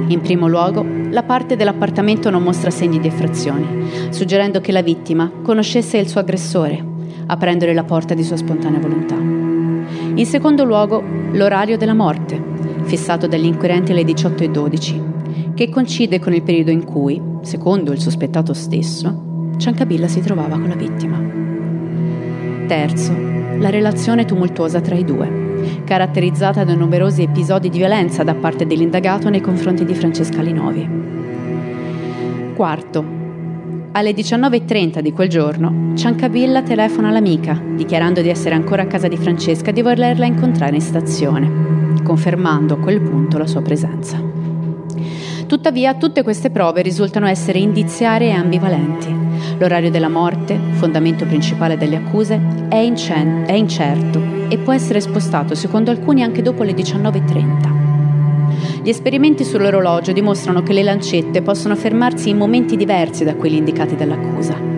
[0.08, 0.84] In primo luogo,
[1.14, 6.18] la parte dell'appartamento non mostra segni di effrazioni, suggerendo che la vittima conoscesse il suo
[6.18, 6.84] aggressore,
[7.26, 9.14] aprendole la porta di sua spontanea volontà.
[9.14, 11.00] In secondo luogo,
[11.30, 12.42] l'orario della morte,
[12.82, 18.52] fissato dagli inquirenti alle 18.12, che coincide con il periodo in cui, secondo il sospettato
[18.52, 21.16] stesso, Ciancabilla si trovava con la vittima.
[22.66, 23.12] Terzo,
[23.60, 25.43] la relazione tumultuosa tra i due,
[25.84, 30.88] caratterizzata da numerosi episodi di violenza da parte dell'indagato nei confronti di Francesca Linovi.
[32.54, 33.04] Quarto,
[33.92, 39.16] alle 19.30 di quel giorno, Ciancabilla telefona all'amica, dichiarando di essere ancora a casa di
[39.16, 44.20] Francesca e di volerla incontrare in stazione, confermando a quel punto la sua presenza.
[45.46, 49.14] Tuttavia, tutte queste prove risultano essere indiziarie e ambivalenti.
[49.58, 55.54] L'orario della morte, fondamento principale delle accuse, è, incen- è incerto e può essere spostato
[55.54, 58.82] secondo alcuni anche dopo le 19.30.
[58.82, 63.96] Gli esperimenti sull'orologio dimostrano che le lancette possono fermarsi in momenti diversi da quelli indicati
[63.96, 64.72] dall'accusa.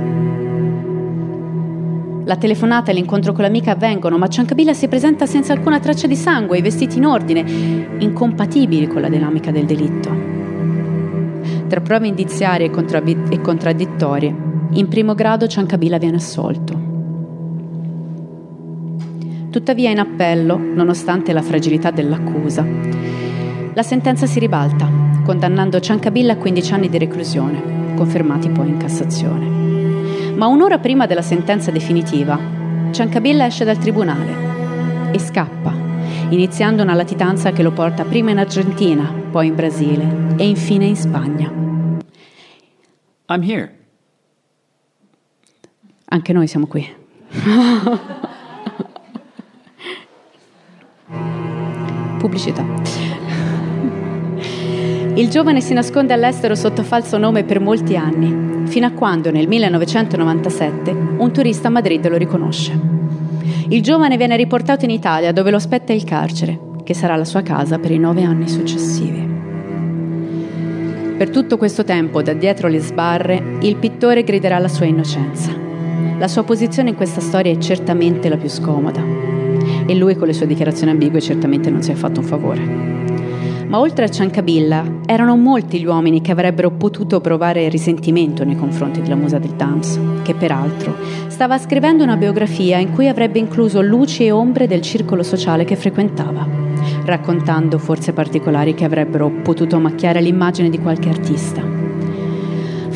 [2.24, 6.16] La telefonata e l'incontro con l'amica avvengono, ma Ciancabilla si presenta senza alcuna traccia di
[6.16, 7.44] sangue e vestiti in ordine,
[7.98, 10.34] incompatibili con la dinamica del delitto.
[11.68, 14.34] Tra prove indiziarie e contraddittorie,
[14.70, 16.85] in primo grado Ciancabilla viene assolto.
[19.56, 22.62] Tuttavia in appello, nonostante la fragilità dell'accusa,
[23.72, 24.86] la sentenza si ribalta
[25.24, 30.34] condannando Ciancabilla a 15 anni di reclusione, confermati poi in Cassazione.
[30.34, 32.38] Ma un'ora prima della sentenza definitiva,
[32.90, 35.72] Ciancabilla esce dal tribunale e scappa,
[36.28, 40.96] iniziando una latitanza che lo porta prima in Argentina, poi in Brasile e infine in
[40.96, 41.50] Spagna.
[43.28, 43.74] I'm here.
[46.04, 46.86] Anche noi siamo qui.
[52.26, 52.66] Pubblicità.
[55.14, 59.46] Il giovane si nasconde all'estero sotto falso nome per molti anni, fino a quando nel
[59.46, 62.76] 1997 un turista a Madrid lo riconosce.
[63.68, 67.42] Il giovane viene riportato in Italia dove lo aspetta il carcere, che sarà la sua
[67.42, 69.34] casa per i nove anni successivi.
[71.16, 75.52] Per tutto questo tempo, da dietro le sbarre, il pittore griderà la sua innocenza.
[76.18, 79.35] La sua posizione in questa storia è certamente la più scomoda
[79.86, 83.04] e lui con le sue dichiarazioni ambigue certamente non si è fatto un favore.
[83.68, 89.00] Ma oltre a Ciancabilla, erano molti gli uomini che avrebbero potuto provare risentimento nei confronti
[89.00, 94.24] della musa del Dams, che peraltro stava scrivendo una biografia in cui avrebbe incluso luci
[94.24, 96.46] e ombre del circolo sociale che frequentava,
[97.04, 101.85] raccontando forze particolari che avrebbero potuto macchiare l'immagine di qualche artista.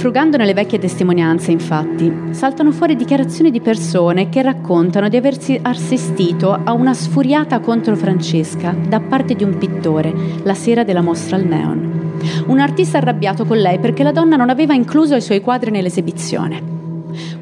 [0.01, 6.59] Frugando nelle vecchie testimonianze, infatti, saltano fuori dichiarazioni di persone che raccontano di aversi assistito
[6.64, 10.11] a una sfuriata contro Francesca da parte di un pittore
[10.42, 12.12] la sera della mostra al Neon.
[12.46, 16.62] Un artista arrabbiato con lei perché la donna non aveva incluso i suoi quadri nell'esibizione.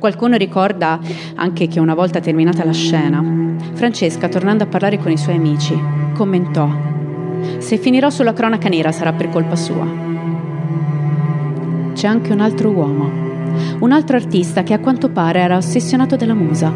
[0.00, 0.98] Qualcuno ricorda
[1.36, 3.22] anche che una volta terminata la scena,
[3.74, 5.80] Francesca, tornando a parlare con i suoi amici,
[6.12, 6.68] commentò:
[7.58, 10.08] Se finirò sulla cronaca nera sarà per colpa sua
[11.98, 13.10] c'è anche un altro uomo,
[13.80, 16.72] un altro artista che a quanto pare era ossessionato dalla musa,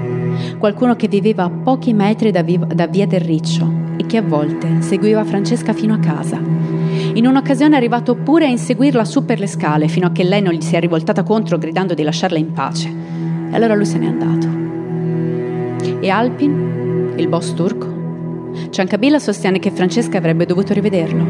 [0.58, 4.22] qualcuno che viveva a pochi metri da, viva, da via del Riccio e che a
[4.22, 6.40] volte seguiva Francesca fino a casa.
[7.14, 10.42] In un'occasione è arrivato pure a inseguirla su per le scale fino a che lei
[10.42, 12.88] non gli si è rivoltata contro gridando di lasciarla in pace.
[12.88, 16.00] E allora lui se n'è andato.
[16.00, 18.50] E Alpin, il boss turco?
[18.70, 21.24] Ciancabilla sostiene che Francesca avrebbe dovuto rivederlo,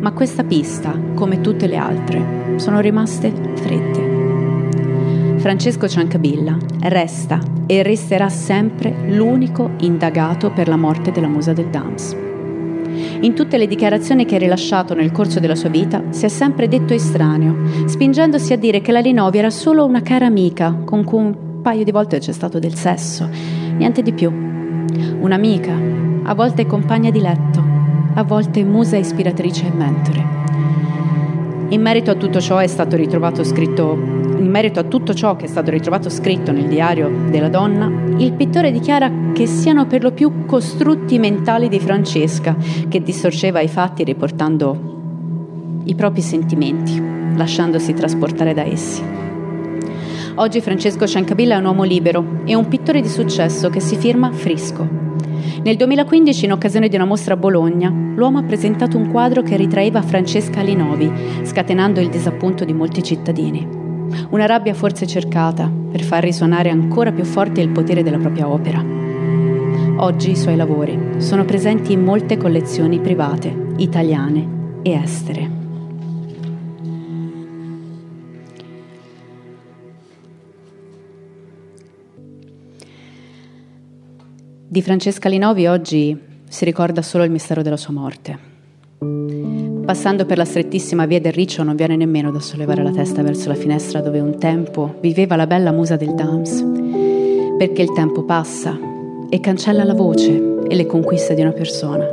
[0.00, 5.38] ma questa pista, come tutte le altre, sono rimaste fredde.
[5.38, 12.16] Francesco Ciancabilla resta e resterà sempre l'unico indagato per la morte della musa del Dams.
[13.20, 16.68] In tutte le dichiarazioni che ha rilasciato nel corso della sua vita si è sempre
[16.68, 17.54] detto estraneo,
[17.86, 21.84] spingendosi a dire che la Linovi era solo una cara amica con cui un paio
[21.84, 23.28] di volte c'è stato del sesso,
[23.76, 24.30] niente di più.
[24.30, 25.74] Un'amica,
[26.24, 27.62] a volte compagna di letto,
[28.14, 30.24] a volte musa ispiratrice e mentore.
[31.68, 33.94] In merito a tutto ciò è stato ritrovato scritto
[34.46, 38.32] in merito a tutto ciò che è stato ritrovato scritto nel diario della donna, il
[38.34, 42.54] pittore dichiara che siano per lo più costrutti mentali di Francesca,
[42.88, 44.94] che distorceva i fatti riportando
[45.84, 47.02] i propri sentimenti,
[47.34, 49.02] lasciandosi trasportare da essi.
[50.36, 54.30] Oggi Francesco Ciancabilla è un uomo libero e un pittore di successo che si firma
[54.30, 54.86] Frisco,
[55.66, 59.56] nel 2015, in occasione di una mostra a Bologna, l'uomo ha presentato un quadro che
[59.56, 61.10] ritraeva Francesca Linovi,
[61.42, 63.66] scatenando il disappunto di molti cittadini.
[64.30, 68.80] Una rabbia forse cercata per far risuonare ancora più forte il potere della propria opera.
[69.96, 75.55] Oggi i suoi lavori sono presenti in molte collezioni private, italiane e estere.
[84.68, 88.36] Di Francesca Linovi oggi si ricorda solo il mistero della sua morte.
[89.86, 93.46] Passando per la strettissima via del Riccio non viene nemmeno da sollevare la testa verso
[93.46, 96.66] la finestra dove un tempo viveva la bella musa del Dams,
[97.56, 98.76] perché il tempo passa
[99.30, 102.04] e cancella la voce e le conquiste di una persona.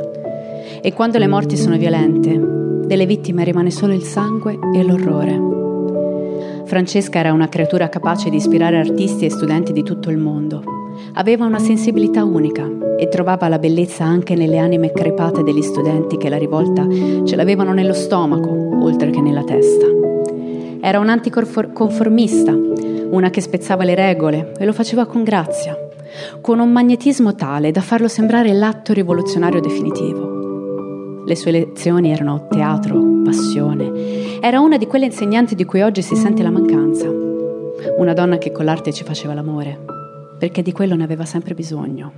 [0.80, 2.40] E quando le morti sono violente,
[2.86, 6.62] delle vittime rimane solo il sangue e l'orrore.
[6.66, 10.82] Francesca era una creatura capace di ispirare artisti e studenti di tutto il mondo
[11.14, 16.28] Aveva una sensibilità unica e trovava la bellezza anche nelle anime crepate degli studenti che
[16.28, 16.86] la rivolta
[17.24, 18.50] ce l'avevano nello stomaco,
[18.82, 19.86] oltre che nella testa.
[20.80, 22.54] Era un anticonformista,
[23.10, 25.76] una che spezzava le regole e lo faceva con grazia,
[26.40, 31.22] con un magnetismo tale da farlo sembrare l'atto rivoluzionario definitivo.
[31.24, 34.40] Le sue lezioni erano teatro, passione.
[34.40, 37.08] Era una di quelle insegnanti di cui oggi si sente la mancanza.
[37.96, 39.93] Una donna che con l'arte ci faceva l'amore,
[40.38, 42.12] perché di quello ne aveva sempre bisogno.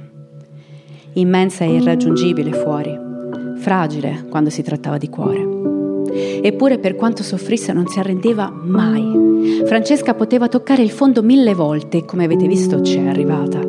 [1.15, 2.99] Immensa e irraggiungibile fuori,
[3.57, 5.55] fragile quando si trattava di cuore.
[6.43, 9.63] Eppure per quanto soffrisse non si arrendeva mai.
[9.65, 13.61] Francesca poteva toccare il fondo mille volte e come avete visto ci è arrivata,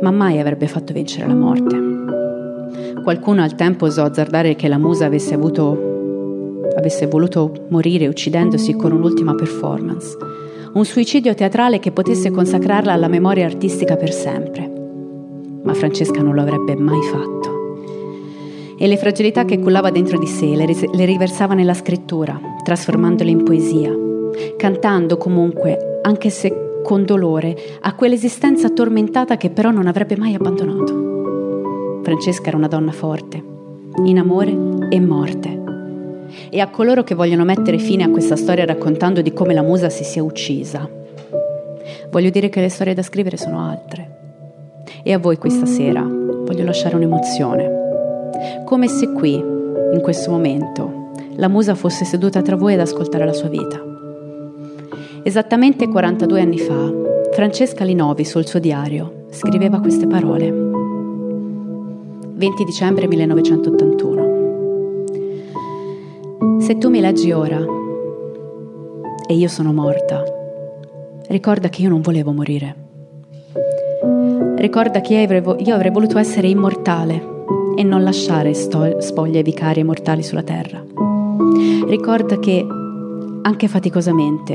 [0.00, 1.88] ma mai avrebbe fatto vincere la morte.
[3.02, 5.88] Qualcuno al tempo osò azzardare che la musa avesse avuto
[6.76, 10.16] avesse voluto morire uccidendosi con un'ultima performance,
[10.72, 14.70] un suicidio teatrale che potesse consacrarla alla memoria artistica per sempre.
[15.62, 17.48] Ma Francesca non lo avrebbe mai fatto.
[18.78, 23.30] E le fragilità che cullava dentro di sé le, ris- le riversava nella scrittura, trasformandole
[23.30, 23.92] in poesia,
[24.56, 32.00] cantando comunque, anche se con dolore, a quell'esistenza tormentata che però non avrebbe mai abbandonato.
[32.02, 33.42] Francesca era una donna forte,
[34.04, 34.56] in amore
[34.88, 35.59] e morte.
[36.50, 39.88] E a coloro che vogliono mettere fine a questa storia raccontando di come la musa
[39.88, 40.88] si sia uccisa,
[42.10, 44.18] voglio dire che le storie da scrivere sono altre.
[45.02, 51.48] E a voi questa sera voglio lasciare un'emozione, come se qui, in questo momento, la
[51.48, 53.80] musa fosse seduta tra voi ad ascoltare la sua vita.
[55.22, 56.92] Esattamente 42 anni fa,
[57.32, 60.50] Francesca Linovi sul suo diario scriveva queste parole.
[62.34, 64.19] 20 dicembre 1981.
[66.60, 67.58] Se tu mi leggi ora
[69.26, 70.22] e io sono morta,
[71.28, 72.76] ricorda che io non volevo morire.
[74.56, 77.44] Ricorda che io avrei, voluto essere immortale
[77.76, 80.84] e non lasciare spoglie vicarie mortali sulla terra.
[81.86, 82.66] Ricorda che,
[83.42, 84.54] anche faticosamente,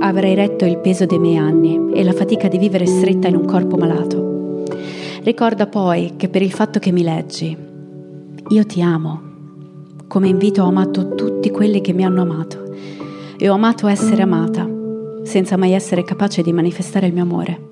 [0.00, 3.46] avrei retto il peso dei miei anni e la fatica di vivere stretta in un
[3.46, 4.64] corpo malato.
[5.22, 7.56] Ricorda poi che per il fatto che mi leggi,
[8.48, 9.28] io ti amo,
[10.10, 12.74] come invito ho amato tutti quelli che mi hanno amato
[13.38, 14.68] e ho amato essere amata,
[15.22, 17.68] senza mai essere capace di manifestare il mio amore.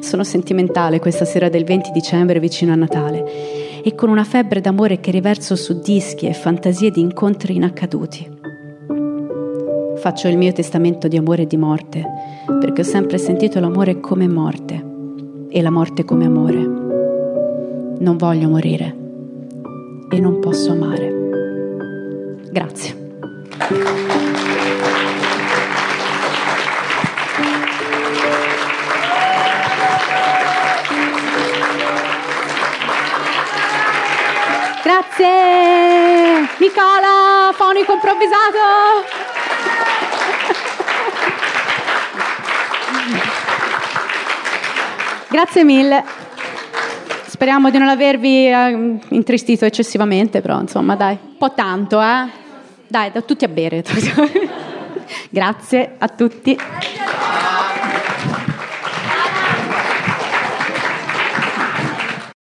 [0.00, 4.98] Sono sentimentale questa sera del 20 dicembre vicino a Natale e con una febbre d'amore
[4.98, 8.28] che riverso su dischi e fantasie di incontri inaccaduti.
[9.98, 12.02] Faccio il mio testamento di amore e di morte
[12.58, 14.84] perché ho sempre sentito l'amore come morte
[15.48, 16.58] e la morte come amore.
[18.00, 18.97] Non voglio morire
[20.10, 21.12] e non posso amare.
[22.50, 22.96] Grazie.
[34.82, 36.48] Grazie!
[36.58, 38.58] Nicola, fonico improvvisato!
[45.28, 46.17] Grazie mille.
[47.38, 52.26] Speriamo di non avervi eh, intristito eccessivamente, però insomma dai, un po' tanto, eh?
[52.88, 53.84] Dai, da tutti a bere.
[55.30, 56.58] Grazie a tutti.